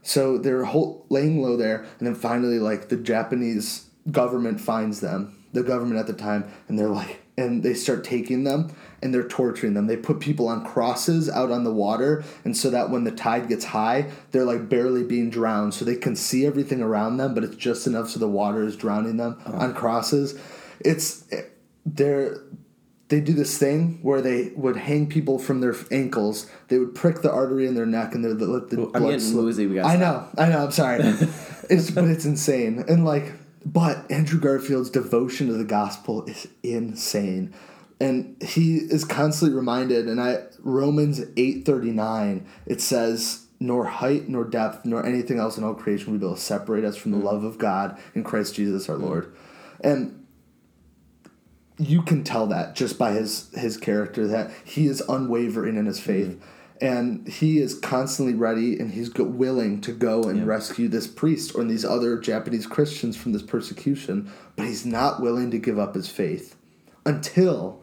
[0.06, 5.44] so they're whole, laying low there, and then finally, like the Japanese government finds them,
[5.52, 9.28] the government at the time, and they're like, and they start taking them and they're
[9.28, 9.88] torturing them.
[9.88, 13.48] They put people on crosses out on the water, and so that when the tide
[13.48, 17.42] gets high, they're like barely being drowned, so they can see everything around them, but
[17.42, 19.58] it's just enough so the water is drowning them oh.
[19.58, 20.38] on crosses.
[20.80, 21.42] It's eh,
[21.84, 22.38] they're
[23.08, 26.50] they do this thing where they would hang people from their ankles.
[26.68, 29.02] They would prick the artery in their neck, and they would let the I'm blood
[29.02, 29.44] getting slip.
[29.44, 30.64] woozy, we gotta I know, I know.
[30.64, 31.00] I'm sorry.
[31.70, 33.32] it's but it's insane, and like,
[33.64, 37.54] but Andrew Garfield's devotion to the gospel is insane,
[38.00, 40.08] and he is constantly reminded.
[40.08, 43.42] And I Romans eight thirty nine it says.
[43.58, 46.84] Nor height, nor depth, nor anything else in all creation will be able to separate
[46.84, 47.22] us from the mm.
[47.22, 49.04] love of God in Christ Jesus our mm.
[49.04, 49.34] Lord.
[49.80, 50.15] And
[51.78, 56.00] you can tell that just by his his character that he is unwavering in his
[56.00, 56.42] faith.
[56.78, 61.54] And he is constantly ready and he's go- willing to go and rescue this priest
[61.54, 65.94] or these other Japanese Christians from this persecution but he's not willing to give up
[65.94, 66.54] his faith
[67.06, 67.80] until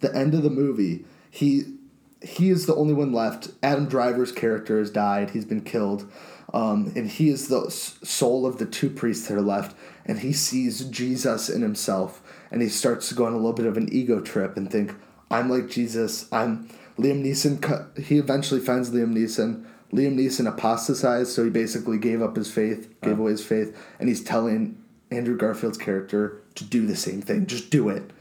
[0.00, 1.04] the end of the movie.
[1.30, 1.74] He
[2.22, 3.50] he is the only one left.
[3.62, 5.30] Adam Driver's character has died.
[5.30, 6.10] He's been killed.
[6.52, 9.76] Um, and he is the soul of the two priests that are left.
[10.06, 12.22] And he sees Jesus in himself
[12.54, 14.94] and he starts to go on a little bit of an ego trip and think
[15.28, 16.28] I'm like Jesus.
[16.30, 17.98] I'm Liam Neeson.
[17.98, 19.64] He eventually finds Liam Neeson.
[19.92, 23.22] Liam Neeson apostatized so he basically gave up his faith gave uh.
[23.22, 27.46] away his faith and he's telling Andrew Garfield's character to do the same thing.
[27.46, 28.12] Just do it.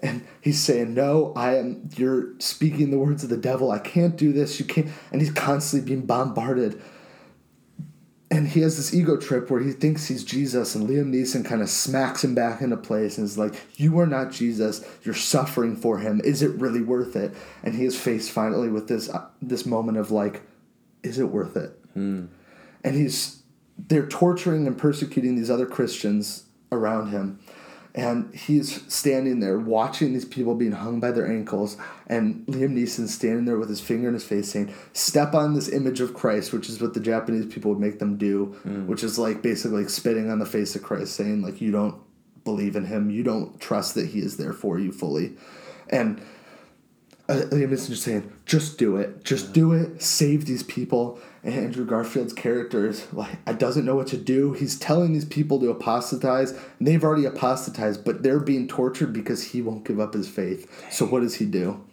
[0.00, 3.72] And he's saying no i am you're speaking the words of the devil.
[3.72, 4.60] I can't do this.
[4.60, 6.80] You can't and he's constantly being bombarded
[8.34, 11.62] and he has this ego trip where he thinks he's jesus and liam neeson kind
[11.62, 14.84] of smacks him back into place and is like you are not jesus.
[15.02, 16.20] You're suffering for him.
[16.24, 17.34] Is it really worth it?
[17.62, 20.42] And he is faced finally with this uh, this moment of like
[21.02, 21.78] is it worth it?
[22.82, 23.42] And he's
[23.78, 27.38] they're torturing and persecuting these other Christians around him.
[27.96, 31.76] And he's standing there watching these people being hung by their ankles,
[32.08, 35.68] and Liam Neeson standing there with his finger in his face saying, Step on this
[35.68, 38.46] image of Christ, which is what the Japanese people would make them do,
[38.86, 41.94] which is like basically like spitting on the face of Christ, saying, like, you don't
[42.42, 45.36] believe in him, you don't trust that he is there for you fully.
[45.88, 46.20] And
[47.28, 51.20] uh, Liam Neeson just saying, just do it, just do it, save these people.
[51.44, 54.54] And Andrew Garfield's character is like, I doesn't know what to do.
[54.54, 59.44] He's telling these people to apostatize, and they've already apostatized, but they're being tortured because
[59.44, 60.90] he won't give up his faith.
[60.90, 61.84] So what does he do?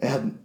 [0.00, 0.38] And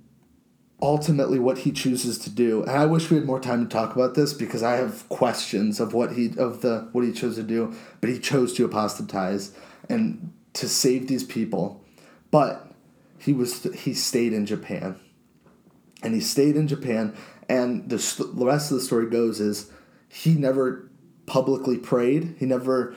[0.81, 3.95] ultimately, what he chooses to do, and I wish we had more time to talk
[3.95, 7.43] about this because I have questions of what he of the what he chose to
[7.43, 9.55] do, but he chose to apostatize
[9.87, 11.83] and to save these people,
[12.31, 12.71] but
[13.19, 14.99] he was he stayed in Japan,
[16.01, 17.15] and he stayed in Japan,
[17.49, 19.71] and the st- the rest of the story goes is
[20.07, 20.89] he never
[21.25, 22.35] publicly prayed.
[22.39, 22.95] He never,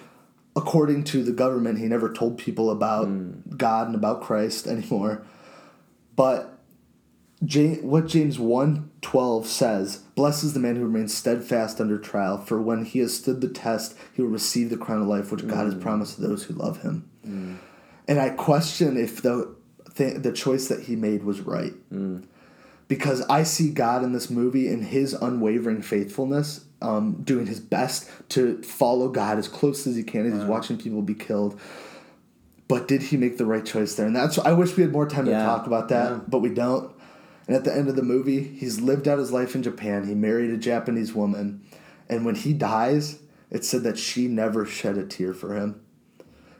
[0.54, 3.40] according to the government, he never told people about hmm.
[3.56, 5.24] God and about Christ anymore.
[6.16, 6.58] But
[7.44, 12.60] James, what James 1 12 says, Blesses the man who remains steadfast under trial, for
[12.60, 15.66] when he has stood the test, he will receive the crown of life which God
[15.66, 15.80] has hmm.
[15.80, 17.08] promised to those who love him.
[17.24, 17.54] Hmm.
[18.06, 19.54] And I question if the,
[19.94, 21.74] th- the choice that he made was right.
[22.88, 28.10] Because I see God in this movie in his unwavering faithfulness, um, doing his best
[28.30, 31.60] to follow God as close as he can as he's watching people be killed.
[32.66, 34.06] But did he make the right choice there?
[34.06, 36.20] And that's I wish we had more time to talk about that, Yeah.
[36.28, 36.90] but we don't.
[37.46, 40.06] And at the end of the movie, he's lived out his life in Japan.
[40.06, 41.62] He married a Japanese woman,
[42.08, 43.18] and when he dies,
[43.50, 45.80] it said that she never shed a tear for him.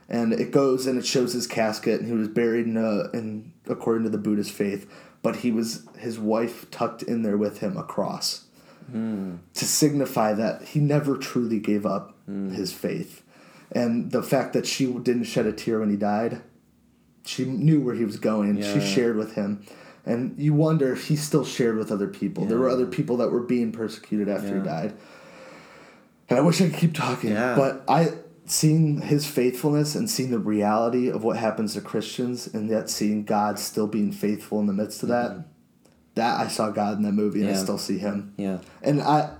[0.07, 3.53] And it goes and it shows his casket, and he was buried in a, in
[3.67, 7.77] according to the Buddhist faith, but he was his wife tucked in there with him
[7.77, 8.45] across cross
[9.53, 12.51] to signify that he never truly gave up hmm.
[12.51, 13.23] his faith.
[13.71, 16.41] And the fact that she didn't shed a tear when he died,
[17.25, 18.61] she knew where he was going.
[18.61, 19.63] She shared with him.
[20.05, 22.45] And you wonder if he still shared with other people.
[22.45, 24.95] There were other people that were being persecuted after he died.
[26.29, 27.55] And I wish I could keep talking, Yeah.
[27.55, 28.13] but I
[28.49, 33.23] seeing his faithfulness and seeing the reality of what happens to Christians and yet seeing
[33.23, 35.45] God still being faithful in the midst of that.
[36.15, 37.61] That I saw God in that movie and I Mm-hmm.
[37.63, 38.33] Still see him.
[38.37, 38.57] Yeah.
[38.81, 39.35] And I,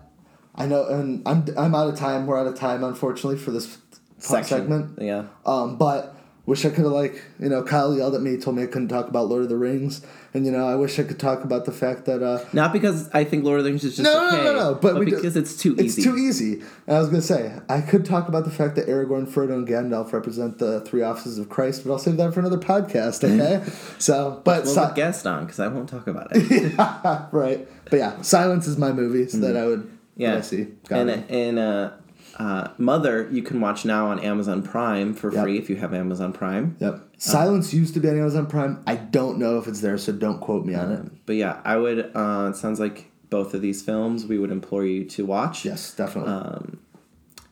[0.53, 2.27] I know, and I'm I'm out of time.
[2.27, 3.79] We're out of time, unfortunately, for this
[4.19, 4.57] Section.
[4.59, 5.01] segment.
[5.01, 5.25] Yeah.
[5.43, 6.15] Um, but
[6.49, 8.89] wish I could have like you know Kyle yelled at me, told me I couldn't
[8.89, 10.01] talk about Lord of the Rings,
[10.33, 13.09] and you know I wish I could talk about the fact that uh, Not because
[13.13, 14.95] I think Lord of the Rings is just no, no, okay, no, no, no, but,
[14.99, 16.03] we do- because it's too it's easy.
[16.03, 16.53] too easy.
[16.87, 19.67] And I was gonna say I could talk about the fact that Aragorn, Frodo, and
[19.67, 23.23] Gandalf represent the three offices of Christ, but I'll save that for another podcast.
[23.23, 23.63] Okay,
[23.99, 26.73] so but We'll si- have guest on because I won't talk about it.
[27.31, 29.79] right, but yeah, Silence is my movie so that I would
[30.19, 30.23] Mm-hmm.
[30.33, 30.37] Yeah.
[30.39, 30.63] I see.
[30.89, 31.29] Got and it.
[31.31, 31.91] and uh,
[32.39, 35.43] uh, Mother, you can watch now on Amazon Prime for Yep.
[35.43, 36.75] free if you have Amazon Prime.
[36.79, 37.01] Yep.
[37.17, 38.81] Silence used to be on Amazon Prime.
[38.87, 41.11] I don't know if it's there, so don't quote me on it.
[41.25, 42.11] But yeah, I would.
[42.15, 45.65] Uh, it sounds like both of these films we would implore you to watch.
[45.65, 46.31] Yes, definitely.
[46.33, 46.59] Uh,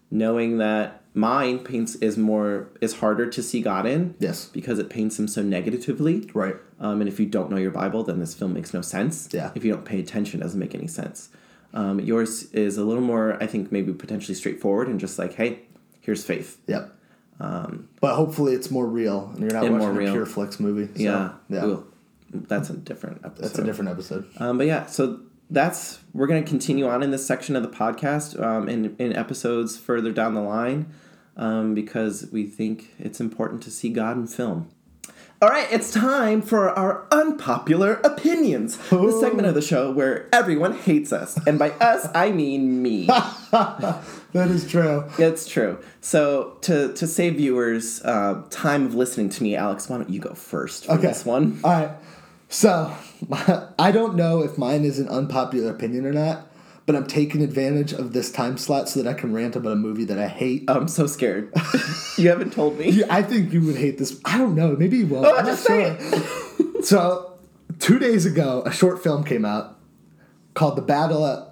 [0.09, 4.15] knowing that mine paints is more is harder to see God in.
[4.19, 4.45] Yes.
[4.45, 6.29] because it paints him so negatively.
[6.33, 6.55] right.
[6.79, 9.27] Um, and if you don't know your Bible, then this film makes no sense.
[9.33, 9.51] Yeah.
[9.55, 11.29] If you don't pay attention, it doesn't make any sense.
[11.77, 15.59] Um, yours is a little more, I think, maybe potentially straightforward and just like, hey,
[16.01, 16.59] here's faith.
[16.65, 16.91] Yep.
[18.01, 20.87] but hopefully it's more real, and you're not And watching Um, a Pure Flix movie.
[20.95, 21.33] So, yeah.
[21.49, 21.65] yeah.
[21.65, 21.85] Ooh,
[22.31, 23.43] that's a different episode.
[23.43, 24.25] That's a different episode.
[24.37, 25.19] Um, but yeah, so
[25.51, 29.77] that's we're gonna continue on in this section of the podcast um, in in episodes
[29.77, 30.91] further down the line
[31.37, 34.69] um, because we think it's important to see God in film.
[35.39, 40.73] All right, it's time for our unpopular opinions, the segment of the show where everyone
[40.73, 43.07] hates us, and by us I mean me.
[44.33, 45.05] That is true.
[45.17, 45.79] it's true.
[46.01, 50.19] So to to save viewers uh, time of listening to me, Alex, why don't you
[50.19, 51.07] go first for Okay.
[51.07, 51.59] this one?
[51.63, 51.91] All right.
[52.49, 52.91] So,
[53.79, 56.46] I don't know if mine is an unpopular opinion or not,
[56.87, 59.75] but I'm taking advantage of this time slot so that I can rant about a
[59.75, 60.63] movie that I hate.
[60.67, 61.51] I'm so scared.
[62.17, 62.89] you haven't told me.
[62.89, 64.19] You- I think you would hate this.
[64.25, 64.75] I don't know.
[64.75, 65.27] Maybe you won't.
[65.27, 66.81] I'm Oh, just say sure.
[66.83, 67.37] so,
[67.77, 69.77] two days ago, a short film came out
[70.55, 71.43] called "The Battle at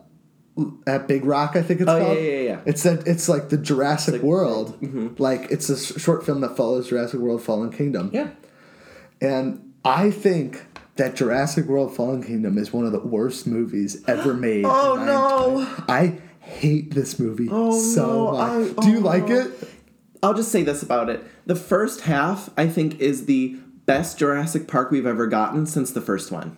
[0.88, 2.18] at Big Rock." I think it's Oh, yeah, called.
[2.18, 2.60] yeah, yeah.
[2.66, 3.06] It's that.
[3.06, 4.80] It's like the Jurassic like- World.
[4.82, 5.22] Mm-hmm.
[5.22, 8.10] Like it's a short film that follows Jurassic World: Fallen Kingdom.
[8.14, 8.30] Yeah.
[9.22, 10.66] And I think
[10.96, 14.66] that Jurassic World Fallen Kingdom is one of the worst movies ever made.
[14.66, 15.86] Oh, no.
[15.94, 18.32] I hate this movie Oh, so no,
[18.66, 18.78] much.
[18.78, 19.36] I- Do you oh, like no.
[19.42, 19.52] it?
[20.24, 21.24] I'll just say this about it.
[21.46, 26.02] The first half, I think, is the best Jurassic Park we've ever gotten since the
[26.02, 26.58] first one.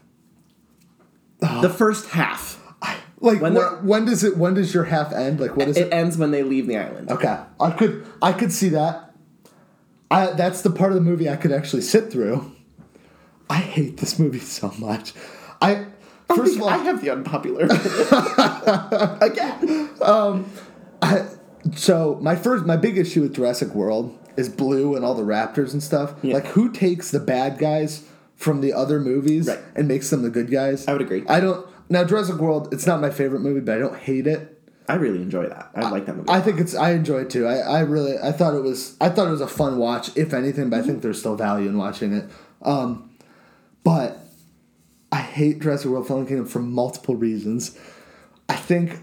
[1.41, 1.61] Oh.
[1.61, 2.61] The first half.
[2.81, 4.38] I, Like When when, when does it?
[4.38, 5.39] When does your half end?
[5.39, 5.93] Like what is It it?
[5.93, 7.11] ends when they leave the island.
[7.11, 9.13] Okay, I could I could see that.
[10.09, 12.51] I that's the part of the movie I could actually sit through.
[13.49, 15.13] I hate this movie so much.
[15.61, 15.85] I
[16.35, 19.17] first of all I have the unpopular opinion.
[19.21, 19.89] again.
[21.75, 25.73] so my first my big issue with Jurassic World is Blue and all the raptors
[25.73, 26.13] and stuff.
[26.21, 26.35] Yeah.
[26.35, 28.03] Like who takes the bad guys
[28.35, 29.59] from the other movies Right.
[29.75, 30.87] and makes them the good guys?
[30.87, 31.23] I would agree.
[31.27, 32.73] I don't now Jurassic World.
[32.73, 34.53] It's not my favorite movie, but I don't hate it.
[34.89, 35.69] I really enjoy that.
[35.75, 36.29] I like that movie.
[36.29, 37.45] I think it's I enjoy it too.
[37.45, 40.33] I, I really I thought it was I thought it was a fun watch, if
[40.33, 42.29] anything, but I think there's still value in watching it.
[42.61, 43.06] Um,
[43.88, 44.19] but
[45.13, 47.79] I hate Jurassic World Fallen Kingdom for multiple reasons.
[48.49, 48.99] I think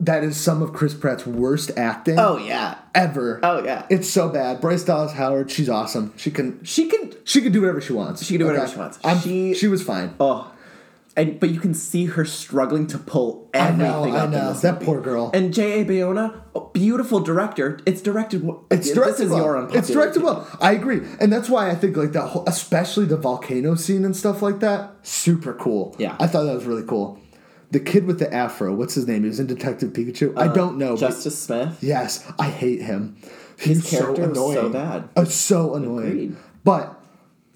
[0.00, 2.76] that is some of Chris Pratt's worst acting oh yeah.
[2.94, 3.40] ever.
[3.42, 3.86] Oh yeah.
[3.88, 4.60] It's so bad.
[4.60, 6.12] Bryce Dallas Howard, she's awesome.
[6.18, 7.14] She can she can.
[7.24, 8.22] she can do whatever she wants.
[8.22, 8.98] She can do whatever she wants.
[9.02, 10.14] I'm- She- she was fine.
[10.20, 10.52] Oh.
[11.16, 14.30] And but you can see her struggling to pull I everything know, I up in
[14.32, 14.52] know.
[14.52, 14.84] That movie.
[14.84, 15.30] poor girl.
[15.32, 15.82] And J.A.
[15.84, 16.42] Bayona,
[16.74, 17.80] beautiful director.
[17.86, 18.46] It's directed.
[18.70, 19.42] It's directed This is well.
[19.44, 20.44] your unpopular It's directed opinion.
[20.44, 20.58] well.
[20.60, 24.14] I agree, and that's why I think like that, whole, especially the volcano scene and
[24.14, 25.96] stuff like that, super cool.
[25.98, 26.16] Yeah.
[26.20, 27.18] I thought that was really cool.
[27.70, 29.22] The kid with the afro, what's his name?
[29.22, 30.36] He was in Detective Pikachu.
[30.38, 30.96] I don't know.
[30.96, 31.78] Justice Smith.
[31.80, 33.16] yes, I hate him.
[33.56, 35.08] His He's character was so bad.
[35.16, 36.06] Uh, so annoying.
[36.08, 36.36] Agreed.
[36.62, 36.95] But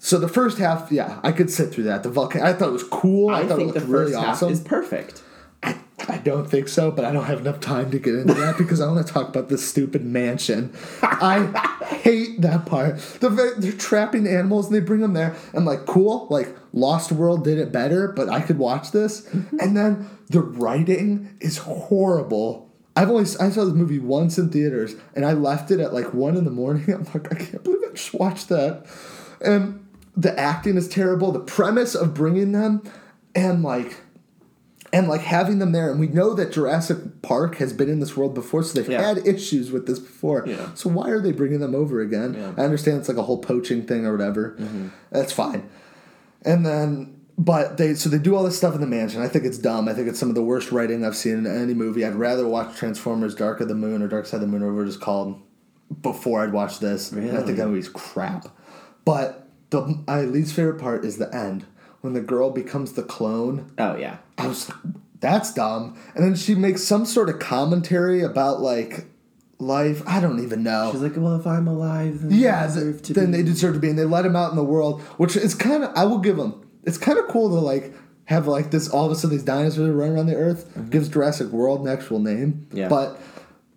[0.03, 2.01] so the first half, yeah, I could sit through that.
[2.01, 3.29] The volcano, I thought it was cool.
[3.29, 4.51] I, I thought think it the looked first really half awesome.
[4.51, 5.21] is perfect.
[5.61, 5.77] I,
[6.09, 8.81] I don't think so, but I don't have enough time to get into that because
[8.81, 10.73] I want to talk about this stupid mansion.
[11.03, 11.45] I
[12.01, 12.97] hate that part.
[13.19, 15.35] The they're trapping animals and they bring them there.
[15.53, 16.25] I'm like, cool.
[16.31, 19.21] Like Lost World did it better, but I could watch this.
[19.27, 19.59] Mm-hmm.
[19.59, 22.73] And then the writing is horrible.
[22.95, 26.11] I've only I saw this movie once in theaters, and I left it at like
[26.11, 26.89] one in the morning.
[26.91, 28.87] I'm like, I can't believe I just watched that.
[29.45, 29.85] And
[30.15, 31.31] the acting is terrible.
[31.31, 32.81] The premise of bringing them,
[33.35, 33.97] and like
[34.93, 38.17] and like having them there and we know that Jurassic Park has been in this
[38.17, 39.01] world before so they've Yeah.
[39.01, 40.67] had issues with this before Yeah.
[40.73, 42.51] so why are they bringing them over again Yeah.
[42.57, 44.87] I understand it's like a whole poaching thing or whatever Mm-hmm.
[45.09, 45.69] that's fine
[46.43, 49.45] and then but they so they do all this stuff in the mansion I think
[49.45, 52.03] it's dumb I think it's some of the worst writing I've seen in any movie
[52.05, 54.73] I'd rather watch Transformers Dark of the Moon or Dark Side of the Moon or
[54.73, 55.39] whatever it's called
[56.01, 57.53] before I'd watch this and I think Really?
[57.53, 58.47] that movie's crap
[59.05, 59.40] but
[59.71, 61.65] the my least favorite part is the end
[62.01, 64.17] when the girl becomes the clone Oh yeah.
[64.37, 64.77] I was like,
[65.19, 65.97] that's dumb.
[66.15, 69.05] And then she makes some sort of commentary about like
[69.59, 70.01] life.
[70.05, 70.89] I don't even know.
[70.91, 73.37] She's like, well, if I'm alive, then yeah, I deserve then be.
[73.37, 75.83] they deserve to be, and they let him out in the world, which is kind
[75.83, 75.91] of.
[75.95, 76.67] I will give them.
[76.83, 77.93] It's kind of cool to like
[78.25, 78.89] have like this.
[78.89, 80.89] All of a sudden, these dinosaurs running around the Earth.
[80.89, 82.65] Gives Jurassic World an actual name.
[82.69, 82.77] Mm-hmm.
[82.77, 82.87] Yeah.
[82.89, 83.21] But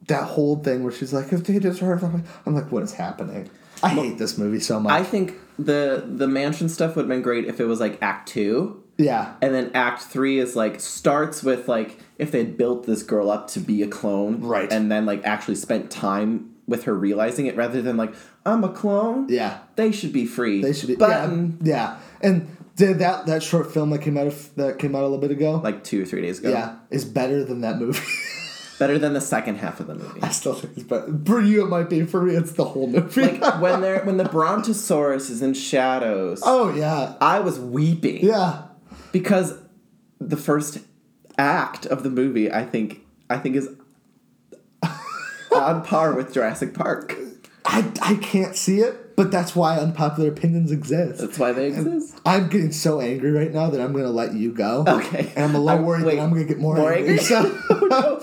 [0.08, 2.94] that whole thing where she's like, if they deserve, I'm like, I'm like, what is
[2.94, 3.50] happening?
[3.82, 4.92] I hate this movie so much.
[4.92, 8.28] I think the the mansion stuff would have been great if it was like Act
[8.28, 9.34] Two, yeah.
[9.42, 13.30] and then Act Three is like starts with like if they had built this girl
[13.30, 14.72] up to be a clone, Right.
[14.72, 18.14] and then like actually spent time with her realizing it rather than like
[18.46, 19.28] I'm a clone.
[19.28, 19.58] Yeah.
[19.76, 20.62] They should be free.
[20.62, 20.96] They should be.
[20.96, 21.58] Button.
[21.62, 21.74] Yeah.
[21.74, 21.98] Yeah.
[22.22, 25.18] And did that that short film that came out of that came out a little
[25.18, 25.60] bit ago?
[25.62, 26.50] Like two or three days ago.
[26.50, 28.00] yeah, is better than that movie.
[28.78, 30.20] Better than the second half of the movie.
[30.22, 31.12] I still think it's better.
[31.26, 32.04] For you, it might be.
[32.04, 33.22] For me, it's the whole movie.
[33.38, 36.42] like when they're when the Brontosaurus is in shadows.
[36.44, 38.24] oh yeah, I was weeping.
[38.24, 38.62] yeah.
[39.12, 39.58] because
[40.20, 40.78] the first
[41.36, 43.68] act of the movie i think i think is
[45.54, 47.16] on par with jurassic park
[47.66, 51.20] I I can't see it, but that's why unpopular opinions exist.
[51.20, 54.52] that's why they exist I'm getting so angry right now that I'm gonna let you
[54.52, 54.84] go.
[54.86, 55.32] Okay.
[55.36, 57.18] And I'm a little I'm- worried wait, that I'm gonna get more, more angry.
[57.18, 57.52] angry?
[57.96, 58.18] Oh,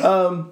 [0.00, 0.50] so um,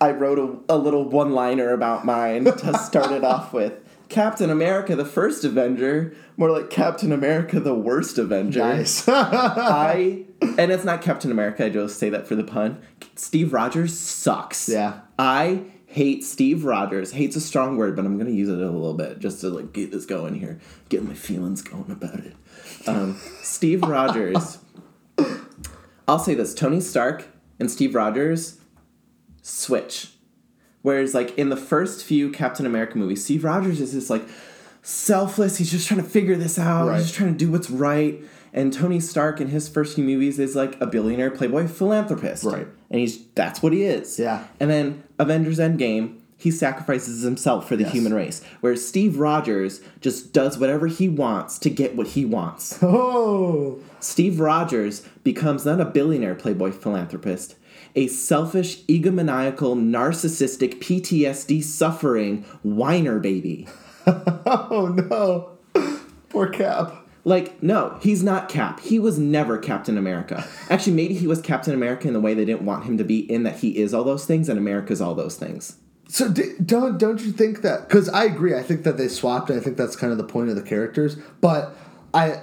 [0.00, 3.72] i wrote a, a little one liner about mine to start it off with
[4.08, 9.04] captain america the first avenger more like captain america the worst avenger nice.
[9.08, 10.24] i
[10.56, 12.80] and it's not captain america i just say that for the pun
[13.16, 15.00] steve rogers sucks Yeah.
[15.18, 15.62] i
[15.98, 17.10] hate steve rogers.
[17.12, 19.72] Hate's a strong word but i'm gonna use it a little bit just to like
[19.72, 22.34] get this going here get my feelings going about it.
[22.86, 24.58] Um, steve rogers
[26.06, 27.26] i'll say this tony stark
[27.58, 28.60] and steve rogers
[29.42, 30.12] switch.
[30.82, 34.22] Whereas like in the first few captain america movies steve rogers is this like
[34.82, 35.58] selfless.
[35.58, 36.88] He's just trying to figure this out.
[36.88, 36.96] Right.
[36.96, 38.20] he's just trying to do what's right.
[38.52, 42.44] And tony stark in his first few movies is like a billionaire playboy philanthropist.
[42.44, 42.66] Right.
[42.90, 44.18] and he's that's what he is.
[44.18, 44.44] Yeah.
[44.60, 47.92] and then avengers endgame he sacrifices himself for the Yes.
[47.92, 52.78] human race whereas steve rogers just does whatever he wants to get what he wants
[52.82, 53.78] oh.
[54.00, 57.56] Steve Rogers becomes not a billionaire playboy philanthropist,
[57.96, 63.66] a selfish, egomaniacal, narcissistic, PTSD suffering whiner baby.
[64.46, 65.58] Oh no.
[66.28, 67.07] Poor Cap.
[67.28, 68.80] Like, no, he's not Cap.
[68.80, 70.46] He was never Captain America.
[70.70, 73.18] Actually, maybe he was Captain America in the way they didn't want him to be,
[73.30, 75.76] in that he is all those things and America's all those things.
[76.08, 77.86] So d- don't don't you think that?
[77.86, 78.54] Because I agree.
[78.54, 79.50] I think that they swapped.
[79.50, 81.16] And I think that's kind of the point of the characters.
[81.42, 81.76] But
[82.14, 82.40] I,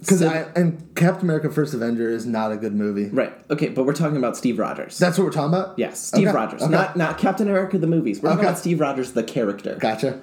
[0.00, 3.08] because So- I and Captain America: First Avenger is not a good movie.
[3.08, 3.32] Right.
[3.50, 4.98] Okay, but we're talking about Steve Rogers.
[4.98, 5.78] That's what we're talking about.
[5.78, 6.72] yes, Steve Okay, Rogers, okay.
[6.72, 8.20] not not Captain America the movies.
[8.20, 8.48] We're talking Okay.
[8.48, 9.76] about Steve Rogers the character.
[9.78, 10.20] Gotcha.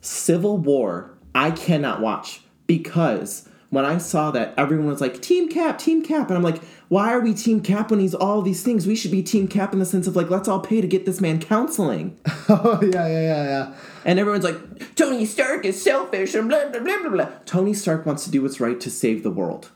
[0.00, 5.78] Civil War, I cannot watch because when I saw that, everyone was like, Team Cap,
[5.78, 6.28] Team Cap.
[6.28, 8.86] And I'm like, why are we Team Cap when he's all these things?
[8.86, 11.04] We should be Team Cap in the sense of like, let's all pay to get
[11.04, 12.16] this man counseling.
[12.50, 13.74] Oh yeah, yeah, yeah, yeah.
[14.06, 17.28] And everyone's like, Tony Stark is selfish and blah, blah, blah, blah, blah.
[17.44, 19.70] Tony Stark wants to do what's right to save the world.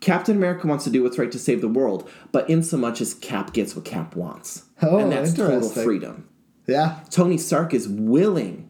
[0.00, 3.00] Captain America wants to do what's right to save the world, but in so much
[3.00, 4.66] as Cap gets what Cap wants.
[4.80, 6.28] Oh, and that's total freedom.
[6.68, 7.00] Yeah.
[7.10, 8.65] Tony Stark is willing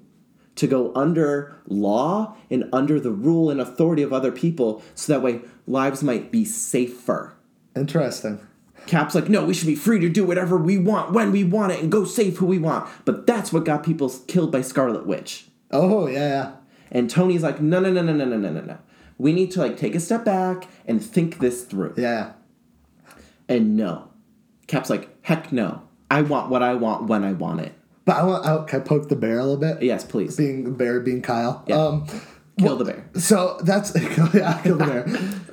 [0.57, 5.23] to go under law and under the rule and authority of other people so that
[5.23, 7.35] way lives might be safer.
[7.75, 8.41] Interesting.
[8.87, 11.73] Cap's like, no, we should be free to do whatever we want when we want
[11.73, 12.89] it and go save who we want.
[13.05, 15.49] But that's what got people killed by Scarlet Witch.
[15.71, 16.53] Oh yeah, yeah.
[16.91, 18.79] And Tony's like, no, no, no, no, no, no, no, no, no.
[19.19, 21.95] We need to like take a step back and think this through.
[21.97, 22.33] Yeah.
[23.49, 24.11] And no.
[24.67, 25.83] Cap's like, heck no.
[26.11, 27.75] I want what I want when I want it.
[28.07, 28.47] But I want.
[28.47, 29.83] I, can I poke the bear a little bit?
[29.83, 30.37] Yes, please.
[30.37, 31.63] Being the bear, being Kyle.
[31.67, 31.77] Yeah.
[31.77, 32.07] Um,
[32.59, 33.05] Kill the bear.
[33.17, 33.95] So that's
[34.35, 35.03] yeah, kill the bear.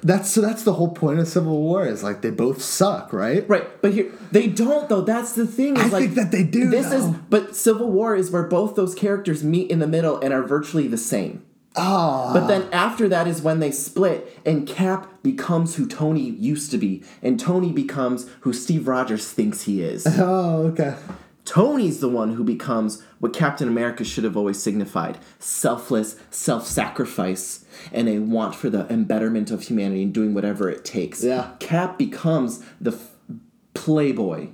[0.03, 3.47] That's so that's the whole point of Civil War is like they both suck, right?
[3.49, 5.01] Right, but here they don't though.
[5.01, 5.75] That's the thing.
[5.75, 8.75] Is I like, think that they do, This is, but Civil War is where both
[8.75, 11.43] those characters meet in the middle and are virtually the same.
[11.75, 16.71] Ah, But then after that is when they split, and Cap becomes who Tony used
[16.71, 20.05] to be, and Tony becomes who Steve Rogers thinks he is.
[20.19, 20.95] oh okay.
[21.45, 27.65] Tony's the one who becomes what Captain America should have always signified selfless, self sacrifice,
[27.91, 31.23] and a want for the embetterment of humanity and doing whatever it takes.
[31.23, 31.51] Yeah.
[31.59, 33.11] Cap becomes the f-
[33.73, 34.49] playboy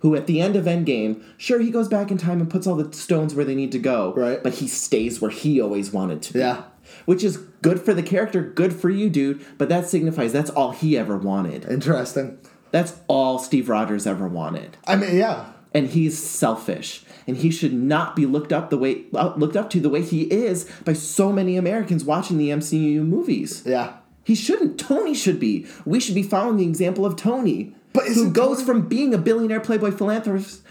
[0.00, 2.76] who, at the end of Endgame, sure, he goes back in time and puts all
[2.76, 4.40] the stones where they need to go, Right.
[4.42, 6.38] but he stays where he always wanted to be.
[6.38, 6.62] Yeah.
[7.04, 10.70] Which is good for the character, good for you, dude, but that signifies that's all
[10.70, 11.64] he ever wanted.
[11.64, 12.38] Interesting.
[12.70, 15.46] That's all Steve Rogers ever wanted I mean, yeah.
[15.74, 19.80] And he's selfish and he should not be looked up the way looked up to
[19.80, 23.62] the way he is by so many Americans watching the MCU movies.
[23.66, 23.94] Yeah.
[24.24, 24.78] He shouldn't.
[24.78, 25.66] Tony should be.
[25.84, 29.18] We should be following the example of Tony, But who goes Tony- from being a
[29.18, 30.62] billionaire playboy philanthropist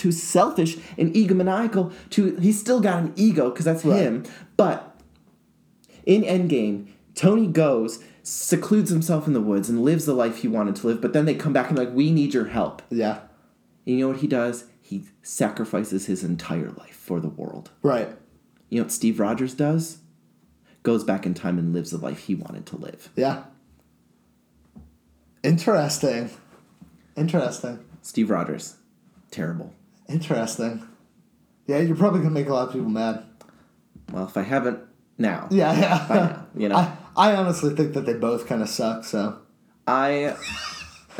[0.00, 4.00] who's selfish and egomaniacal to he's still got an ego because that's Right.
[4.02, 4.24] him.
[4.56, 4.96] But
[6.06, 10.76] in Endgame, Tony goes, secludes himself in the woods, and lives the life he wanted
[10.76, 11.00] to live.
[11.00, 12.82] But then they come back and like, we need your help.
[12.90, 13.18] Yeah.
[13.88, 14.66] And you know what he does?
[14.82, 17.70] He sacrifices his entire life for the world.
[17.82, 18.10] Right.
[18.68, 19.98] You know what Steve Rogers does?
[20.82, 23.08] Goes back in time and lives the life he wanted to live.
[23.16, 23.44] Yeah.
[25.42, 26.30] Interesting.
[27.16, 27.78] Interesting.
[28.02, 28.76] Steve Rogers,
[29.30, 29.72] terrible.
[30.06, 30.86] Interesting.
[31.66, 33.24] Yeah, you're probably gonna make a lot of people mad.
[34.12, 34.80] Well, if I haven't
[35.16, 36.06] now, Yeah, yeah.
[36.08, 36.76] I know, you know.
[36.76, 39.04] I, I honestly think that they both kind of suck.
[39.04, 39.38] So,
[39.86, 40.36] I,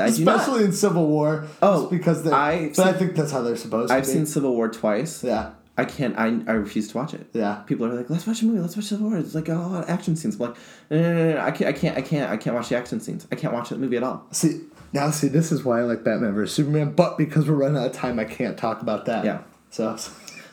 [0.00, 0.40] I do not.
[0.40, 1.44] especially in Civil War.
[1.62, 2.30] Oh, just because they.
[2.30, 3.96] I've but I seen- think that's how they're supposed to be.
[3.98, 4.14] I've to be.
[4.14, 5.22] seen Civil War twice.
[5.24, 5.50] Yeah.
[5.76, 6.18] I can't.
[6.18, 7.26] I, I refuse to watch it.
[7.32, 7.56] Yeah.
[7.66, 8.58] People are like, "Let's watch a movie.
[8.58, 10.34] Let's watch Civil War." It's like a lot of action scenes.
[10.34, 10.56] I'm like,
[10.90, 11.68] no, no, no, no, I can't.
[11.68, 11.96] I can't.
[11.96, 12.30] I can't.
[12.32, 13.26] I can't watch the action scenes.
[13.30, 14.26] I can't watch that movie at all.
[14.32, 17.76] See now, see this is why I like Batman vs Superman, but because we're running
[17.80, 19.24] out of time, I can't talk about that.
[19.24, 19.42] Yeah.
[19.70, 19.96] So.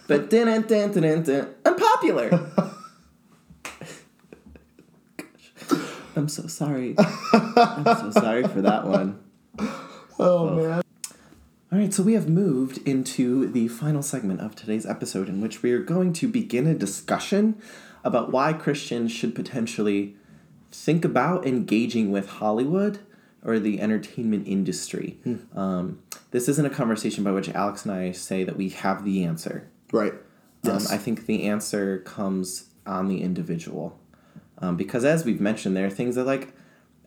[0.07, 1.47] But dun dun dun dun dun dun.
[1.65, 2.29] I'm popular.
[5.17, 5.51] Gosh.
[6.15, 6.95] I'm so sorry.
[6.99, 9.19] I'm so sorry for that one.
[10.17, 10.81] Oh man.
[11.73, 15.61] All right, so we have moved into the final segment of today's episode, in which
[15.61, 17.61] we are going to begin a discussion
[18.05, 20.15] about why Christians should potentially
[20.71, 22.99] think about engaging with Hollywood
[23.43, 25.19] or the entertainment industry.
[25.53, 25.99] Um,
[26.31, 29.67] this isn't a conversation by which Alex and I say that we have the answer.
[29.91, 30.13] Right.
[30.63, 30.89] Yes.
[30.89, 33.99] Um, I think the answer comes on the individual.
[34.59, 36.53] Um, because as we've mentioned, there are things that like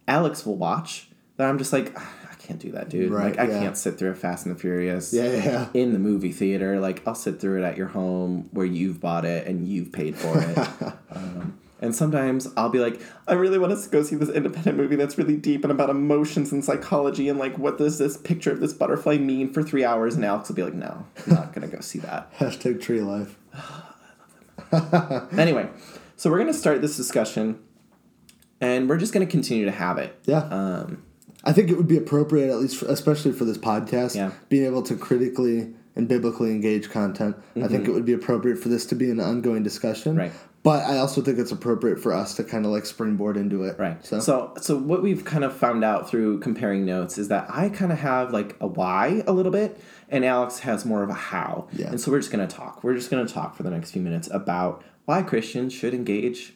[0.06, 2.12] Alex will watch that I'm just like, "Ah,
[2.48, 3.12] can't do that, dude.
[3.12, 3.60] Right, like I yeah.
[3.60, 6.80] can't sit through a Fast and the Furious yeah, yeah, in the movie theater.
[6.80, 10.16] Like I'll sit through it at your home where you've bought it and you've paid
[10.16, 10.58] for it.
[11.10, 14.96] um, and sometimes I'll be like, I really want to go see this independent movie
[14.96, 18.60] that's really deep and about emotions and psychology and like what does this picture of
[18.60, 20.14] this butterfly mean for three hours?
[20.14, 22.34] And Alex will be like, No, I'm not gonna go see that.
[22.38, 23.36] Hashtag tree life.
[25.38, 25.68] anyway,
[26.16, 27.62] so we're gonna start this discussion,
[28.58, 30.18] and we're just gonna continue to have it.
[30.24, 30.44] Yeah.
[30.44, 31.02] Um,
[31.48, 34.32] I think it would be appropriate, at least, for, especially for this podcast, Yeah.
[34.50, 37.36] being able to critically and biblically engage content.
[37.56, 40.12] I think it would be appropriate for this to be an ongoing discussion.
[40.12, 40.20] Mm-hmm.
[40.20, 40.32] Right.
[40.62, 43.78] But I also think it's appropriate for us to kind of like springboard into it.
[43.78, 44.04] Right.
[44.04, 47.68] So, So, so what we've kind of found out through comparing notes is that I
[47.70, 49.80] kind of have like a why a little bit,
[50.10, 51.68] and Alex has more of a how.
[51.72, 51.86] Yeah.
[51.88, 52.84] And so we're just gonna talk.
[52.84, 56.54] We're just gonna talk for the next few minutes about why Christians should engage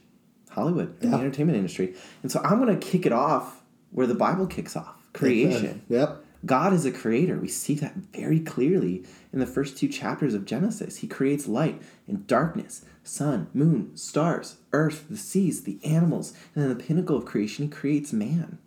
[0.50, 1.94] Hollywood in the entertainment industry.
[2.22, 3.61] And so I'm gonna kick it off
[3.92, 5.82] where the Bible kicks off creation.
[5.88, 6.24] Yep.
[6.44, 7.38] God is a creator.
[7.38, 10.96] We see that very clearly in the first two chapters of Genesis.
[10.98, 16.76] He creates light and darkness, sun, moon, stars, earth, the seas, the animals, and then
[16.76, 18.58] the pinnacle of creation, he creates man.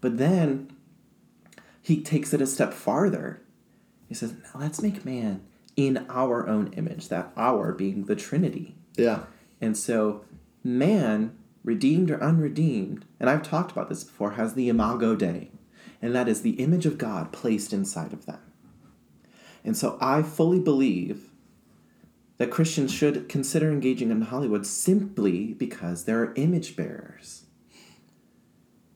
[0.00, 0.70] But then
[1.82, 3.42] he takes it a step farther.
[4.08, 5.42] He says, now let's make man
[5.74, 8.76] in our own image, that our being the Trinity.
[8.96, 9.24] Yeah.
[9.60, 10.24] And so,
[10.62, 15.50] man, redeemed or unredeemed, and I've talked about this before, has the imago Dei,
[16.00, 18.40] and that is the image of God placed inside of them.
[19.64, 21.30] And so, I fully believe
[22.38, 27.44] that Christians should consider engaging in Hollywood simply because there are image bearers.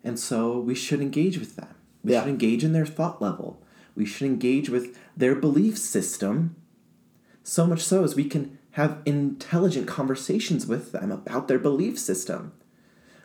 [0.03, 1.75] And so, we should engage with them.
[2.03, 2.23] We Yeah.
[2.23, 3.62] should engage in their thought level.
[3.95, 6.57] We should engage with their belief system
[7.43, 12.53] so much so as we can have intelligent conversations with them about their belief system.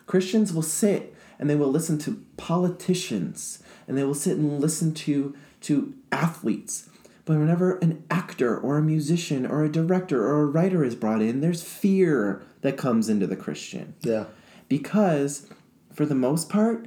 [0.06, 4.94] Christians will sit and they will listen to politicians and they will sit and listen
[4.94, 6.88] to to athletes.
[7.24, 11.20] But whenever an actor or a musician or a director or a writer is brought
[11.20, 13.94] in, there's fear that comes into the Christian.
[14.02, 14.26] Yeah.
[14.68, 15.48] Because
[15.92, 16.86] for the most part,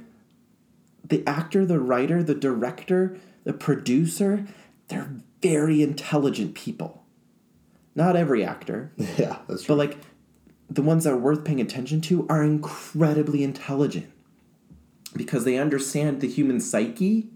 [1.06, 4.46] the actor, the writer, the director, the producer,
[4.88, 7.03] they're very intelligent people.
[7.94, 9.38] Not every actor, Yeah.
[9.48, 9.98] That's but like
[10.68, 14.10] the ones that are worth paying attention to are incredibly intelligent
[15.14, 17.28] because they understand the human psyche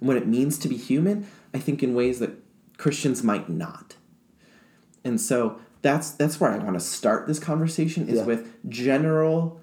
[0.00, 2.30] and what it means to be human, I think in ways that
[2.78, 3.96] Christians might not.
[5.04, 8.24] And so that's that's where I want to start this conversation is Yeah.
[8.24, 9.60] with general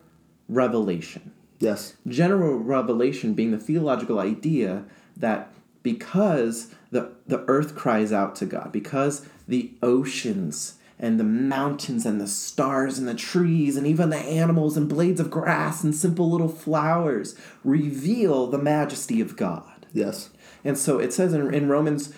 [0.47, 1.95] revelation yes.
[2.07, 4.85] general revelation being the theological idea
[5.17, 5.51] that
[5.85, 12.19] because the, the earth cries out to God, because the oceans and the mountains and
[12.19, 16.31] the stars and the trees and even the animals and blades of grass and simple
[16.31, 19.85] little flowers reveal the majesty of God.
[19.93, 20.31] Yes.
[20.63, 22.15] And so it says in, in Romans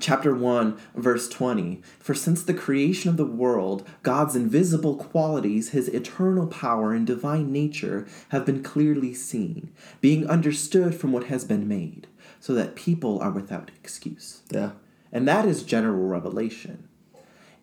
[0.00, 5.86] chapter 1 verse 20 for since the creation of the world god's invisible qualities his
[5.88, 11.68] eternal power and divine nature have been clearly seen being understood from what has been
[11.68, 12.08] made
[12.44, 14.42] so that people are without excuse.
[14.50, 14.72] Yeah.
[15.10, 16.88] and that is general revelation.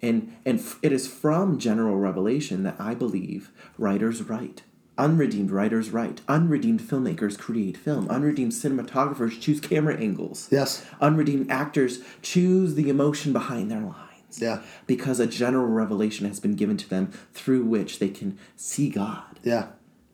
[0.01, 4.63] And and f- it is from general revelation that i believe writers write.
[4.97, 6.21] Unredeemed writers write.
[6.27, 8.07] Unredeemed filmmakers create film.
[8.09, 10.47] Unredeemed cinematographers choose camera angles.
[10.51, 10.84] Yes.
[10.99, 14.39] unredeemed actors choose the emotion behind their lines.
[14.47, 14.61] Yeah.
[14.88, 19.39] because a general revelation has been given to them through which they can see god.
[19.43, 19.65] Yeah.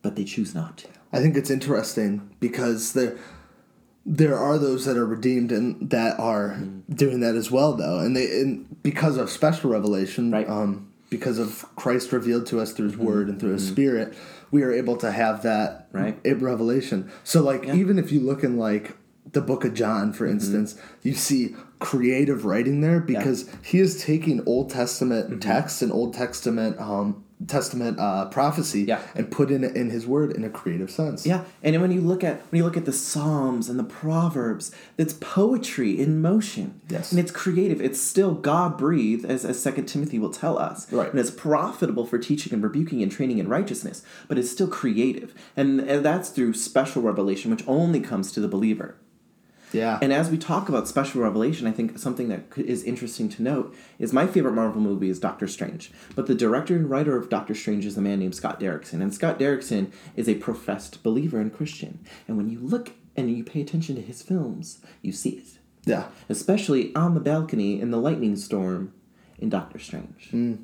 [0.02, 0.88] but they choose not to.
[1.14, 2.12] I think it's interesting
[2.42, 3.16] because there
[4.10, 6.94] there are those that are redeemed and that are Mm-hmm.
[6.96, 8.00] doing that as well though.
[8.00, 10.48] And they and because of special revelation, Right.
[10.48, 10.58] Mm-hmm.
[10.60, 14.14] um, because of Christ revealed to us through his word and through his spirit,
[14.52, 16.18] we are able to have that Right.
[16.24, 17.12] it revelation.
[17.24, 18.96] So like even if you look in like
[19.34, 20.34] the book of John, for Mm-hmm.
[20.36, 25.40] instance, you see creative writing there because he is taking Old Testament Mm-hmm.
[25.40, 29.00] texts and Old Testament um, Testament uh, prophecy Yeah.
[29.14, 31.24] and put in in his word in a creative sense.
[31.26, 34.72] Yeah, and when you look at when you look at the Psalms and the Proverbs,
[34.98, 36.82] it's poetry in motion.
[36.90, 37.12] Yes.
[37.12, 37.80] and it's creative.
[37.80, 40.92] It's still God breathed, as as Second Timothy will tell us.
[40.92, 41.12] Right.
[41.12, 44.02] and it's profitable for teaching and rebuking and training in righteousness.
[44.28, 48.48] But it's still creative, and, and that's through special revelation, which only comes to the
[48.48, 48.96] believer.
[49.74, 50.00] Yeah.
[50.02, 53.76] And as we talk about special revelation, I think something that is interesting to note
[54.00, 55.92] is my favorite Marvel movie is Doctor Strange.
[56.16, 59.02] But the director and writer of Doctor Strange is a man named Scott Derrickson.
[59.02, 62.00] And Scott Derrickson is a professed believer and Christian.
[62.28, 65.48] And when you look and you pay attention to his films, you see it.
[65.86, 66.06] yeah.
[66.30, 68.94] Especially on the balcony in the lightning storm
[69.40, 70.30] in Doctor Strange.
[70.32, 70.64] Mm.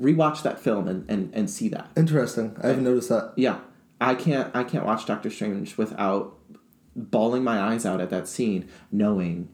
[0.00, 1.88] Rewatch that film and, and, and see that.
[1.96, 2.54] Interesting.
[2.62, 3.32] I haven't noticed that.
[3.36, 3.60] Yeah,
[4.00, 6.35] I can't I can't watch Doctor Strange without
[6.96, 9.48] bawling my eyes out at that scene, knowing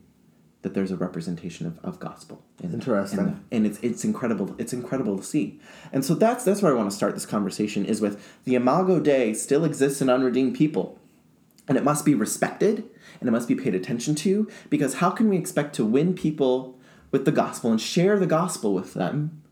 [0.63, 2.45] that there's a representation of, of gospel.
[2.63, 3.19] In that- Interesting.
[3.19, 3.37] in that.
[3.51, 4.55] and it's it's incredible.
[4.59, 5.61] It's incredible to see.
[5.93, 9.01] And so that's that's where I want to start this conversation is with the Imago
[9.01, 10.99] Dei still exists in unredeemed people,
[11.67, 12.85] and it must be respected
[13.21, 16.79] and it must be paid attention to because how can we expect to win people
[17.11, 19.43] with the gospel and share the gospel with them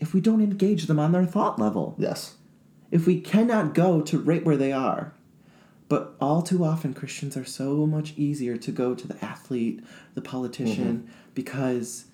[0.00, 1.94] if we don't engage them on their thought level?
[1.98, 2.34] Yes.
[2.90, 5.12] if we cannot go to right where they are,
[5.88, 9.82] But all too often, Christians are so much easier to go to the athlete,
[10.14, 11.12] the politician, Mm-hmm.
[11.34, 12.04] because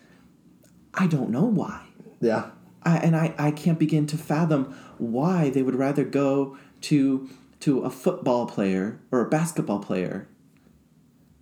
[0.94, 1.82] I don't know why.
[2.20, 2.50] Yeah.
[2.84, 7.28] I, and I, I can't begin to fathom why they would rather go to
[7.60, 10.28] to a football player or a basketball player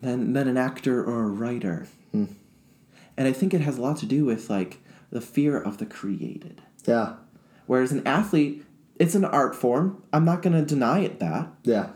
[0.00, 1.88] than, than an actor or a writer.
[2.12, 2.26] Hmm.
[3.16, 4.78] And I think it has a lot to do with like
[5.10, 6.62] the fear of the created.
[6.86, 7.14] Yeah.
[7.66, 8.64] Whereas an athlete,
[9.00, 10.02] it's an art form.
[10.12, 11.48] I'm not going to deny it that.
[11.64, 11.88] Yeah.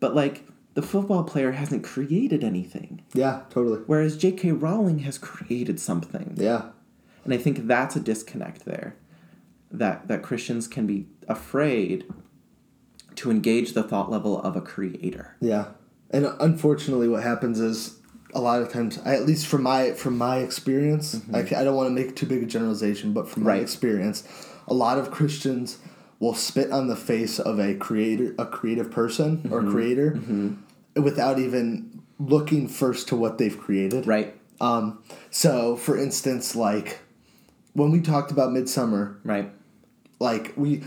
[0.00, 3.02] But like the football player hasn't created anything.
[3.14, 3.42] Yeah.
[3.50, 3.80] Totally.
[3.86, 4.52] Whereas J.K.
[4.52, 6.34] Rowling has created something.
[6.36, 6.70] Yeah.
[7.24, 8.96] And I think that's a disconnect there.
[9.70, 12.04] That that Christians can be afraid
[13.16, 15.36] to engage the thought level of a creator.
[15.40, 15.66] Yeah,
[16.10, 17.98] and unfortunately, what happens is
[18.34, 21.34] a lot of times, I, at least from my from my experience, mm-hmm.
[21.34, 24.26] I, ca- I don't want to make too big a generalization, but from my experience,
[24.66, 25.78] a lot of Christians
[26.20, 29.72] will spit on the face of a creator, a creative person or mm-hmm.
[29.72, 31.02] creator, mm-hmm.
[31.02, 34.06] without even looking first to what they've created.
[34.06, 34.36] Right.
[34.60, 37.00] Um, so, for instance, like
[37.72, 39.50] when we talked about Midsummer, Right.
[40.20, 40.82] like we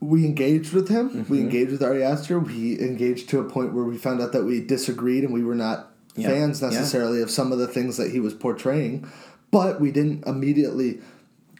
[0.00, 1.34] we engaged with him we mm-hmm.
[1.34, 4.58] engaged with ari aster we engaged to a point where we found out that we
[4.58, 6.28] disagreed and we were not Yeah.
[6.28, 6.70] fans Yeah.
[6.70, 9.06] necessarily of some of the things that he was portraying
[9.50, 11.02] but we didn't immediately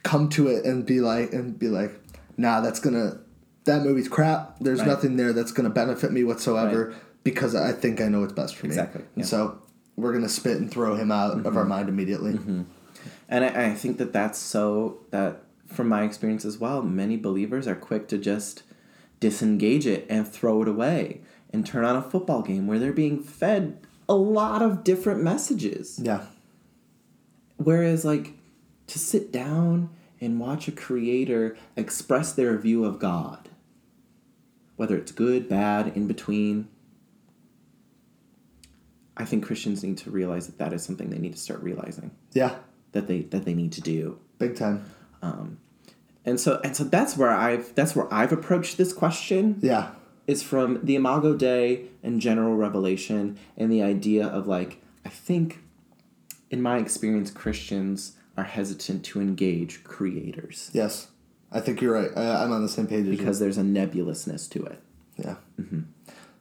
[0.01, 2.00] come to it and be like and be like
[2.41, 3.19] nah that's gonna
[3.65, 4.87] that movie's crap there's Right.
[4.87, 6.97] nothing there that's gonna benefit me whatsoever Right.
[7.23, 9.21] because i think i know what's best for Exactly, me yeah.
[9.21, 9.61] and so
[9.95, 11.69] we're gonna spit and throw him out of our mm-hmm.
[11.69, 12.61] mind immediately mm-hmm.
[13.29, 17.65] And I, I think that that's so that from my experience as well, many believers
[17.65, 18.63] are quick to just
[19.21, 21.21] disengage it and throw it away
[21.53, 23.79] and turn on a football game where they're being fed
[24.09, 25.97] a lot of different messages.
[26.03, 26.23] yeah
[27.55, 28.33] Whereas, like,
[28.87, 29.89] to sit down
[30.21, 33.49] and watch a creator express their view of God,
[34.75, 36.67] whether it's good, bad, in between,
[39.17, 42.11] I think Christians need to realize that that is something they need to start realizing.
[42.33, 42.55] Yeah.
[42.93, 44.19] That they that they need to do.
[44.37, 44.85] big time.
[45.21, 45.59] Um,
[46.25, 49.57] And so and so that's where I've that's where I've approached this question.
[49.61, 49.91] Yeah.
[50.27, 55.59] Is from the Imago Dei and general revelation and the idea of like I think
[56.49, 61.07] in my experience Christians are hesitant to engage creators Yes,
[61.51, 62.09] I think you're right.
[62.15, 64.79] I, I'm on the same page as because there's a nebulousness to it.
[65.17, 65.23] you.
[65.25, 65.35] Yeah,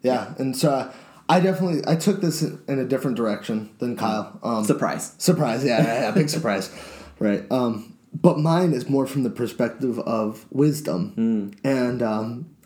[0.02, 0.92] yeah, and so uh,
[1.28, 4.38] I definitely I took this in, a different direction than Kyle.
[4.42, 5.14] Um, Surprise.
[5.18, 6.70] surprise, yeah, yeah, yeah, big surprise,
[7.18, 7.44] right?
[7.50, 12.56] Um, but mine is more from the perspective of wisdom and um,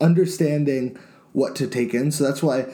[0.00, 0.98] understanding
[1.32, 2.10] what to take in.
[2.10, 2.66] So that's why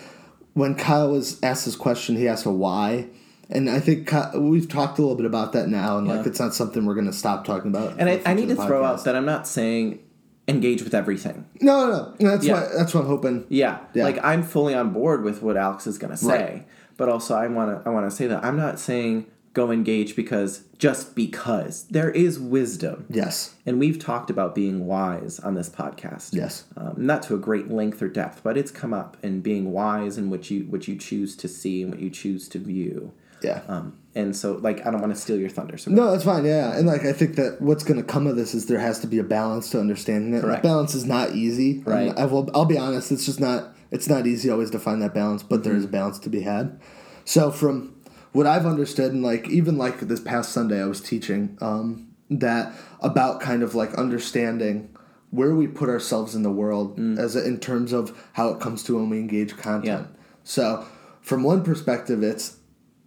[0.55, 3.09] when Kyle was asked this question, he asked a why.
[3.51, 6.55] And I think we've talked a little bit about that now, and like it's not
[6.55, 7.99] something we're going to stop talking about.
[7.99, 10.01] And I, I need to the throw out that I'm not saying
[10.47, 11.47] engage with everything.
[11.61, 12.31] No, no, no.
[12.31, 12.55] That's Yeah.
[12.55, 12.69] why.
[12.77, 13.45] That's what I'm hoping.
[13.49, 14.05] Yeah, Yeah.
[14.05, 16.67] like I'm fully on board with what Alex is gonna say, Right.
[16.97, 21.15] but also I wanna I wanna say that I'm not saying go engage because just
[21.17, 23.55] because there is wisdom, Yes.
[23.67, 26.33] and we've talked about being wise on this podcast.
[26.33, 26.65] Yes.
[26.77, 30.17] um, not to a great length or depth, but it's come up in being wise
[30.17, 33.13] in what you what you choose to see and what you choose to view.
[33.43, 33.63] Yeah.
[33.69, 35.79] Um, and so, like, I don't want to steal your thunder.
[35.79, 36.45] So no, that's fine.
[36.45, 38.99] Yeah, and like I think that what's going to come of this is there has
[39.01, 40.41] to be a balance to understanding it.
[40.43, 40.63] Correct.
[40.63, 41.81] The balance is not easy.
[41.87, 42.17] Right.
[42.19, 42.51] I will.
[42.55, 43.13] I'll be honest.
[43.13, 43.75] It's just not.
[43.91, 45.95] It's not easy always to find that balance, but there is Mm-hmm.
[45.95, 46.81] a balance to be had.
[47.25, 47.95] So from
[48.33, 52.73] what I've understood, and like even like this past Sunday, I was teaching um, that
[53.01, 54.95] about kind of like understanding
[55.31, 57.19] where we put ourselves in the world Mm.
[57.19, 60.09] as a, in terms of how it comes to when we engage content.
[60.45, 60.85] So
[61.21, 62.57] from one perspective, it's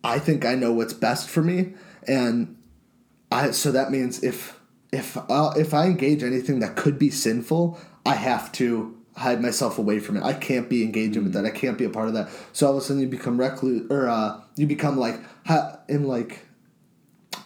[0.04, 1.74] I think I know what's best for me,
[2.08, 2.58] and
[3.32, 4.60] I so that means if
[4.92, 9.78] if uh, if I engage anything that could be sinful, I have to hide myself
[9.78, 10.24] away from it.
[10.24, 11.46] I can't be engaging with that.
[11.46, 12.30] I can't be a part of that.
[12.54, 15.20] So all of a sudden you become recluse, or uh, you become like
[15.88, 16.46] in like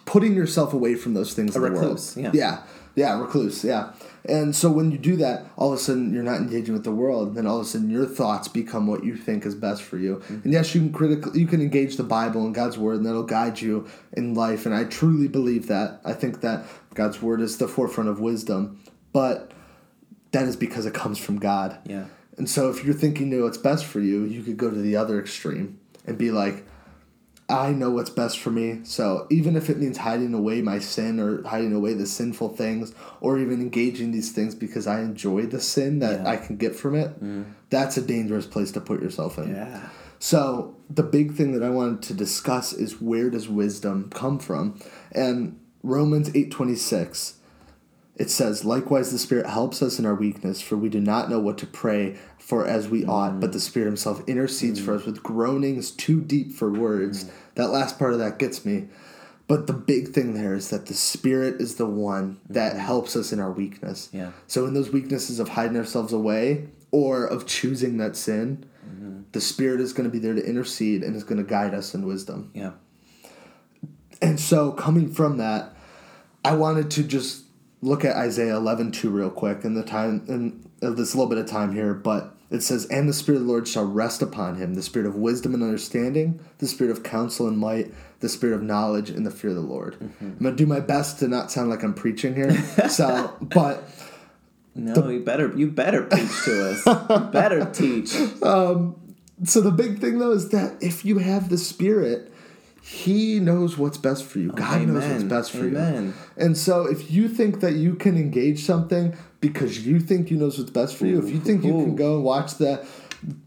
[0.04, 1.54] putting yourself away from those things.
[1.56, 1.82] A in the world.
[1.82, 2.30] recluse, yeah.
[2.32, 2.62] yeah,
[2.94, 3.92] yeah, recluse, yeah.
[4.28, 6.92] And so when you do that, all of a sudden you're not engaging with the
[6.92, 7.28] world.
[7.28, 9.98] And then all of a sudden your thoughts become what you think is best for
[9.98, 10.16] you.
[10.16, 10.40] Mm-hmm.
[10.44, 13.22] And yes, you can critically you can engage the Bible and God's word, and that'll
[13.22, 14.66] guide you in life.
[14.66, 16.00] And I truly believe that.
[16.04, 16.64] I think that
[16.94, 19.52] God's word is the forefront of wisdom, but
[20.32, 21.78] that is because it comes from God.
[21.86, 22.06] Yeah.
[22.36, 24.76] And so if you're thinking you know what's best for you, you could go to
[24.76, 26.64] the other extreme and be like,
[27.48, 28.80] I know what's best for me.
[28.82, 32.92] So even if it means hiding away my sin or hiding away the sinful things
[33.20, 36.28] or even engaging these things because I enjoy the sin that Yeah.
[36.28, 37.44] I can get from it, mm.
[37.70, 39.54] that's a dangerous place to put yourself in.
[39.54, 39.88] Yeah.
[40.18, 44.80] So the big thing that I wanted to discuss is where does wisdom come from?
[45.12, 47.34] And Romans 8:26
[48.16, 51.38] it says, Likewise, the Spirit helps us in our weakness, for we do not know
[51.38, 53.08] what to pray for as we mm.
[53.08, 55.00] ought, but the Spirit Himself intercedes for mm.
[55.00, 57.24] us with groanings too deep for words.
[57.24, 57.30] Mm.
[57.56, 58.88] That last part of that gets me.
[59.48, 62.80] But the big thing there is that the Spirit is the one that mm-hmm.
[62.80, 64.08] helps us in our weakness.
[64.12, 64.32] Yeah.
[64.46, 69.20] So, in those weaknesses of hiding ourselves away or of choosing that sin, mm-hmm.
[69.32, 71.94] the Spirit is going to be there to intercede and is going to guide us
[71.94, 72.50] in wisdom.
[72.54, 72.72] Yeah.
[74.20, 75.76] And so, coming from that,
[76.44, 77.45] I wanted to just
[77.86, 81.38] look at Isaiah 11 2 real quick in the time, in uh, this little bit
[81.38, 84.56] of time here, but it says, And the Spirit of the Lord shall rest upon
[84.56, 88.54] him, the Spirit of wisdom and understanding, the Spirit of counsel and might, the Spirit
[88.56, 89.96] of knowledge and the fear of the Lord.
[90.20, 92.52] I'm going to do my best to not sound like I'm preaching here.
[92.88, 93.88] so, but
[94.74, 96.86] No, you better you better preach to us.
[96.86, 98.14] you better teach.
[98.42, 98.96] Um,
[99.44, 102.32] so the big thing though is that if you have the Spirit,
[102.88, 104.52] He knows what's best for you.
[104.52, 106.04] God knows what's best for Amen.
[106.06, 106.44] you.
[106.44, 110.56] And so if you think that you can engage something because you think you knows
[110.56, 112.86] what's best for you, if you think you can go and watch the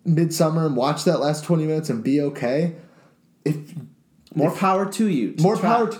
[0.03, 2.75] Midsummer and watch that last twenty minutes and be okay,
[3.45, 3.55] if
[4.35, 5.33] More power to you.
[5.33, 5.69] to more try.
[5.75, 5.91] power.
[5.91, 5.99] To,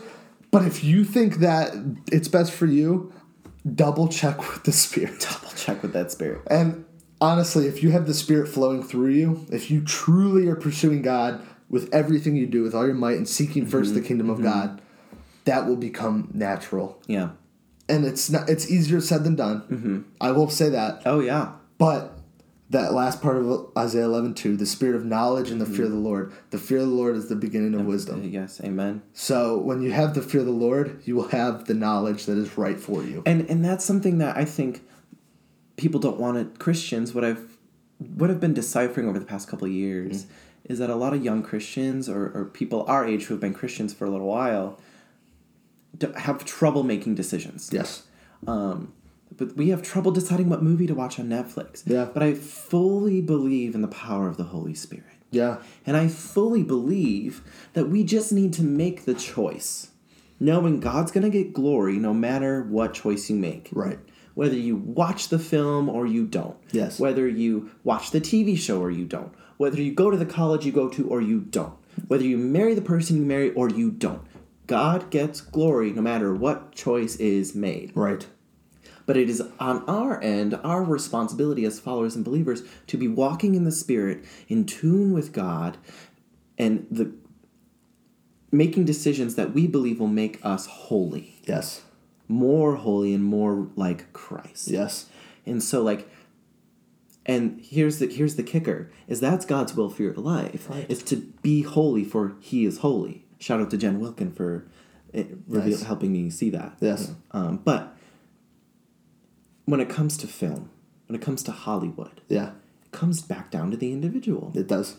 [0.52, 1.74] but if you think that
[2.12, 3.14] it's best for you,
[3.74, 5.20] double check with the Spirit.
[5.32, 6.42] Double check with that spirit.
[6.48, 6.84] And
[7.22, 11.42] honestly, if you have the Spirit flowing through you, if you truly are pursuing God
[11.70, 13.94] with everything you do, with all your might, and seeking 1st mm-hmm.
[13.94, 14.48] the kingdom of mm-hmm.
[14.48, 14.82] God,
[15.46, 17.02] that will become natural.
[17.08, 17.32] Yeah.
[17.88, 18.50] And it's not.
[18.50, 19.62] It's easier said than done.
[19.62, 20.02] Mm-hmm.
[20.22, 21.02] I will say that.
[21.06, 21.54] Oh yeah.
[21.80, 22.20] But
[22.70, 25.92] that last part of Isaiah 11 2, the spirit of knowledge and the fear of
[25.92, 26.32] the Lord.
[26.52, 28.24] The fear of the Lord is the beginning of wisdom.
[28.24, 28.62] Yes.
[28.64, 29.02] Amen.
[29.14, 32.38] So when you have the fear of the Lord, you will have the knowledge that
[32.38, 33.24] is right for you.
[33.26, 34.84] And and that's something that I think
[35.78, 36.60] people don't want it.
[36.60, 37.16] Christians.
[37.16, 37.58] What I've
[37.98, 40.30] what I've been deciphering over the past couple of years mm.
[40.70, 43.54] Is that a lot of young Christians or, or people our age who have been
[43.54, 44.80] Christians for a little while
[46.16, 47.70] have trouble making decisions.
[47.74, 48.04] Yes.
[48.48, 48.94] Um,
[49.36, 51.84] but we have trouble deciding what movie to watch on Netflix.
[51.86, 52.08] Yeah.
[52.14, 55.06] But I fully believe in the power of the Holy Spirit.
[55.32, 55.58] Yeah.
[55.86, 57.42] And I fully believe
[57.74, 59.90] that we just need to make the choice,
[60.40, 63.70] knowing God's going to get glory no matter what choice you make.
[63.72, 64.00] Right.
[64.34, 66.58] Whether you watch the film or you don't.
[66.72, 67.00] Yes.
[67.00, 69.34] Whether you watch the TV show or you don't.
[69.60, 71.74] Whether you go to the college you go to or you don't.
[72.08, 74.22] Whether you marry the person you marry or you don't.
[74.68, 77.92] God gets glory no matter what choice is made.
[77.94, 78.26] Right.
[79.06, 83.54] But it is on our end, our responsibility as followers and believers, to be walking
[83.54, 85.78] in the Spirit, in tune with God,
[86.58, 87.12] and the
[88.54, 91.82] making decisions that we believe will make us holy, Yes.
[92.30, 94.70] more holy and more like Christ.
[94.70, 95.08] Yes.
[95.46, 96.08] And so, like,
[97.30, 100.86] and here's the here's the kicker: is that's God's will for your life Right.
[100.90, 103.26] is to be holy, for He is holy.
[103.40, 104.66] Shout out to Jen Wilkin for
[105.14, 105.84] eh, reveal, Nice.
[105.84, 106.78] helping me see that.
[106.82, 107.14] Yes.
[107.32, 107.96] Um, but
[109.66, 110.70] when it comes to film,
[111.08, 112.50] when it comes to Hollywood, Yeah.
[112.84, 114.98] it comes back down to the individual It does.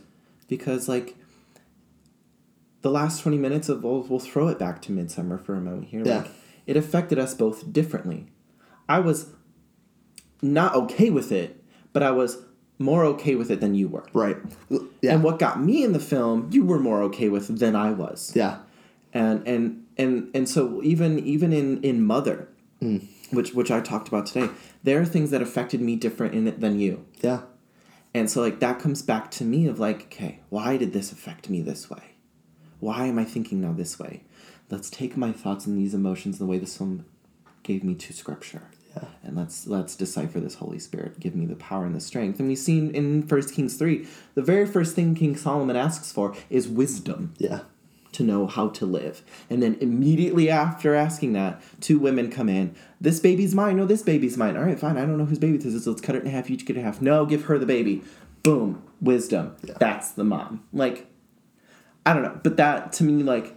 [0.49, 1.16] because like
[2.83, 5.89] the last 20 minutes of we'll, we'll throw it back to midsummer for a moment
[5.89, 6.18] here Yeah.
[6.22, 6.31] like
[6.66, 8.26] it affected us both differently
[8.89, 9.26] i was
[10.41, 11.60] not okay with it
[11.93, 12.38] but i was
[12.78, 14.36] more okay with it than you were Right.
[15.03, 15.14] Yeah.
[15.14, 18.32] and what got me in the film you were more okay with than i was
[18.34, 18.59] yeah.
[19.12, 22.49] and and and and so even even in in mother
[22.80, 22.99] Hmm.
[23.30, 24.49] which which i talked about today
[24.82, 27.43] there are things that affected me different in it than you Yeah.
[28.14, 31.51] and so like that comes back to me of like, okay, why did this affect
[31.51, 32.03] me this way?
[32.78, 34.22] Why am I thinking now this way?
[34.70, 37.05] Let's take my thoughts and these emotions and the way this film
[37.62, 38.62] gave me to scripture.
[38.97, 39.05] Yeah.
[39.22, 41.20] And let's let's decipher this Holy Spirit.
[41.20, 42.38] Give me the power and the strength.
[42.41, 46.34] And we've seen in First Kings 3, the very first thing King Solomon asks for
[46.49, 47.61] is wisdom Yeah.
[48.12, 49.22] to know how to live.
[49.49, 52.74] And then immediately after asking that, two women come in.
[53.01, 53.76] This baby's mine.
[53.76, 54.57] No, this baby's mine.
[54.57, 54.97] All right, fine.
[54.97, 55.86] I don't know whose baby this is.
[55.86, 56.51] Let's cut it in half.
[56.51, 57.01] You each get a half.
[57.01, 58.03] No, give her the baby.
[58.43, 58.82] Boom.
[59.01, 59.55] Wisdom.
[59.62, 59.74] Yeah.
[59.78, 60.64] That's the mom.
[60.72, 61.07] Like,
[62.05, 62.41] I don't know.
[62.43, 63.57] But that, to me, like,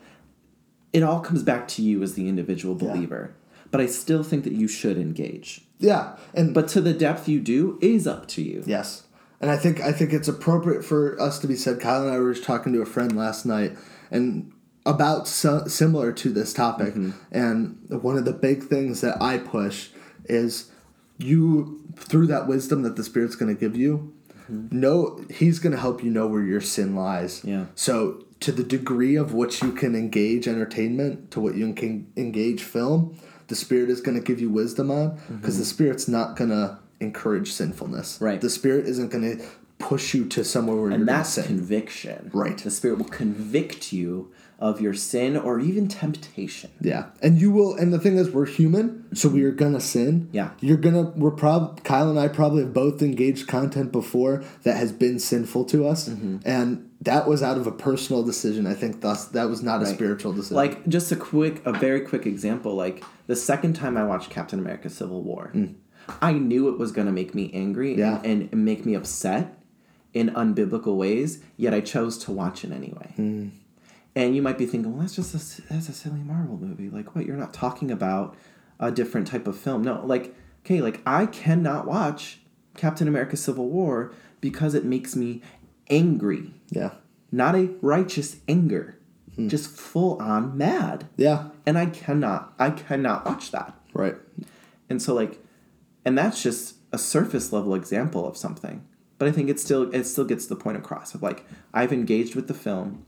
[0.91, 2.93] it all comes back to you as the individual Yeah.
[3.74, 5.65] But I still think that you should engage.
[5.80, 6.15] Yeah.
[6.36, 8.63] And But to the depth you do is up to you.
[8.67, 9.03] Yes,
[9.41, 11.82] and I think I think it's appropriate for us to be said.
[11.82, 13.76] Kyle and I were just talking to a friend last night,
[14.11, 14.53] and
[14.86, 16.93] about so, similar to this topic.
[16.93, 17.11] Mm-hmm.
[17.32, 19.89] And one of the big things that I push
[20.26, 20.71] is
[21.17, 24.13] you through that wisdom that the Spirit's going to give you.
[24.51, 24.80] Mm-hmm.
[24.80, 27.43] Know He's going to help you know where your sin lies.
[27.43, 27.65] Yeah.
[27.76, 32.61] So to the degree of which you can engage entertainment, to what you can engage
[32.61, 33.17] film,
[33.54, 36.80] the Spirit is going to give you wisdom on, because the Spirit's not going to
[36.99, 38.18] encourage sinfulness.
[38.20, 38.41] Right.
[38.41, 39.45] The Spirit isn't going to
[39.78, 41.43] push you to somewhere where you're and that's sin.
[41.45, 42.32] conviction.
[42.34, 42.58] Right.
[42.58, 46.72] The Spirit will convict you of your sin or even temptation.
[46.80, 47.76] Yeah, and you will.
[47.76, 50.30] And the thing is, we're human, so we are gonna sin.
[50.32, 50.51] Yeah.
[50.62, 51.04] you're gonna.
[51.16, 51.84] We're prob.
[51.84, 56.08] Kyle and I probably have both engaged content before that has been sinful to us,
[56.08, 56.38] Mm-hmm.
[56.45, 58.66] and that was out of a personal decision.
[58.68, 60.56] I think thus that was not a spiritual decision.
[60.58, 62.76] Like just a quick, a very quick example.
[62.76, 65.51] Like the second time I watched Captain America: Civil War,
[66.22, 67.97] I knew it was going to make me angry Mm.
[67.97, 68.22] Yeah.
[68.24, 69.58] and, and make me upset
[70.14, 71.41] in unbiblical ways.
[71.58, 73.14] Yet I chose to watch it anyway.
[73.18, 73.51] Mm.
[74.16, 76.89] And you might be thinking, well, that's just a, that's a silly Marvel movie.
[76.89, 77.26] Like, what?
[77.26, 78.36] You're not talking about
[78.80, 79.82] a different type of film.
[79.84, 80.36] No, like,
[80.66, 82.39] okay, like I cannot watch
[82.78, 85.41] Captain America: Civil War because it makes me
[85.89, 86.91] angry yeah,
[87.31, 88.97] not a righteous anger,
[89.36, 89.47] Hmm.
[89.47, 91.05] just full on mad.
[91.17, 93.73] yeah, And I cannot, I cannot watch that.
[93.93, 94.15] right.
[94.89, 95.39] And so like,
[96.05, 98.84] and that's just a surface level example of something.
[99.17, 102.36] But I think it still it still gets the point across of like I've engaged
[102.36, 103.05] with the film,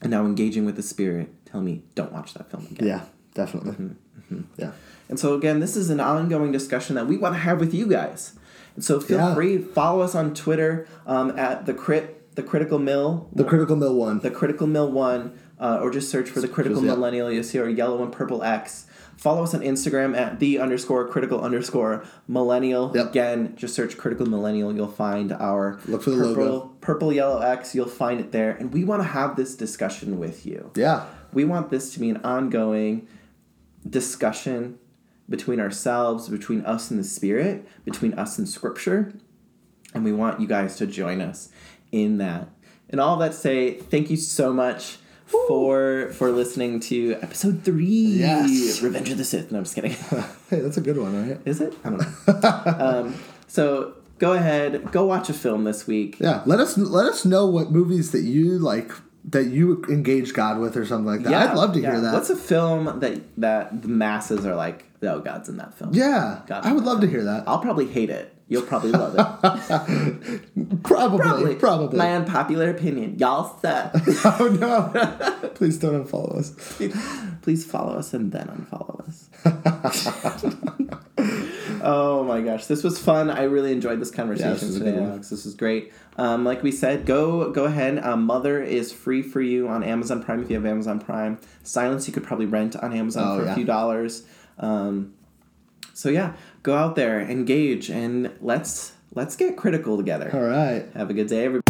[0.00, 2.86] and now engaging with the spirit, tell me don't watch that film again.
[2.88, 3.02] Yeah,
[3.34, 3.72] definitely.
[3.72, 4.72] Mm-hmm, Yeah,
[5.08, 7.86] And so again, this is an ongoing discussion that we want to have with you
[7.86, 8.32] guys.
[8.78, 9.34] So feel Yeah.
[9.34, 13.94] free follow us on Twitter um, at the crit the critical mill the critical mill
[13.94, 14.18] one.
[14.20, 16.96] the Critical Mill one, uh, or just search for the Critical Just.
[16.96, 17.30] Millennial.
[17.30, 18.86] You'll see our yellow and purple X.
[19.16, 22.90] Follow us on Instagram at the underscore critical underscore millennial.
[22.92, 23.10] Yep.
[23.10, 24.74] Again, just search critical millennial.
[24.74, 26.70] You'll find our Look for the purple, logo.
[26.80, 27.76] purple yellow X.
[27.76, 30.72] You'll find it there, and we want to have this discussion with you.
[30.74, 33.06] yeah, We want this to be an ongoing
[33.88, 34.78] discussion
[35.28, 39.12] between ourselves, between us and the Spirit, between us and Scripture,
[39.94, 41.48] and we want you guys to join us
[41.92, 42.48] in that.
[42.90, 44.98] And all that to say, thank you so much
[45.48, 47.86] for for listening to episode three,
[48.18, 48.82] Yes.
[48.82, 49.50] Revenge of the Sith.
[49.50, 49.92] No, I'm just kidding.
[50.50, 51.40] hey, that's a good one, right?
[51.44, 51.74] Is it?
[51.84, 52.76] I don't know.
[52.78, 53.14] um,
[53.46, 56.18] so go ahead, go watch a film this week.
[56.20, 58.92] Yeah, let us let us know what movies that you like
[59.26, 61.50] that you engage God with or something like that.
[61.50, 61.92] I'd love to yeah.
[61.92, 62.12] hear that.
[62.12, 65.94] What's a film that that the masses are like, oh, God's in that film?
[65.94, 67.44] yeah, God's I would love to hear that.
[67.46, 68.34] I'll probably hate it.
[68.46, 69.22] You'll probably love it.
[70.82, 71.96] Probably, probably.
[71.96, 73.18] My unpopular opinion.
[73.18, 73.94] Y'all suck.
[74.24, 75.48] Oh no!
[75.54, 76.52] Please don't unfollow us.
[77.42, 79.30] Please follow us and then unfollow us.
[81.84, 83.30] Oh my gosh, this was fun.
[83.30, 84.98] I really enjoyed this conversation Yeah, this today.
[85.04, 85.28] Alex.
[85.28, 85.92] This is great.
[86.16, 87.98] Um, like we said, go go ahead.
[88.02, 91.38] Um, Mother is free for you on Amazon Prime if you have Amazon Prime.
[91.62, 93.52] Silence you could probably rent on Amazon Oh, for yeah.
[93.52, 94.24] a few dollars.
[94.58, 95.14] Um,
[95.92, 100.30] so yeah, go out there, engage, and let's let's get critical together.
[100.32, 100.86] All right.
[100.94, 101.63] Have a good day, everybody.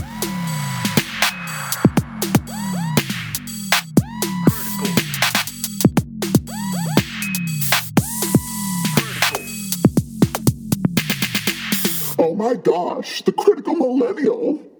[12.45, 14.74] My gosh, the critical millennial.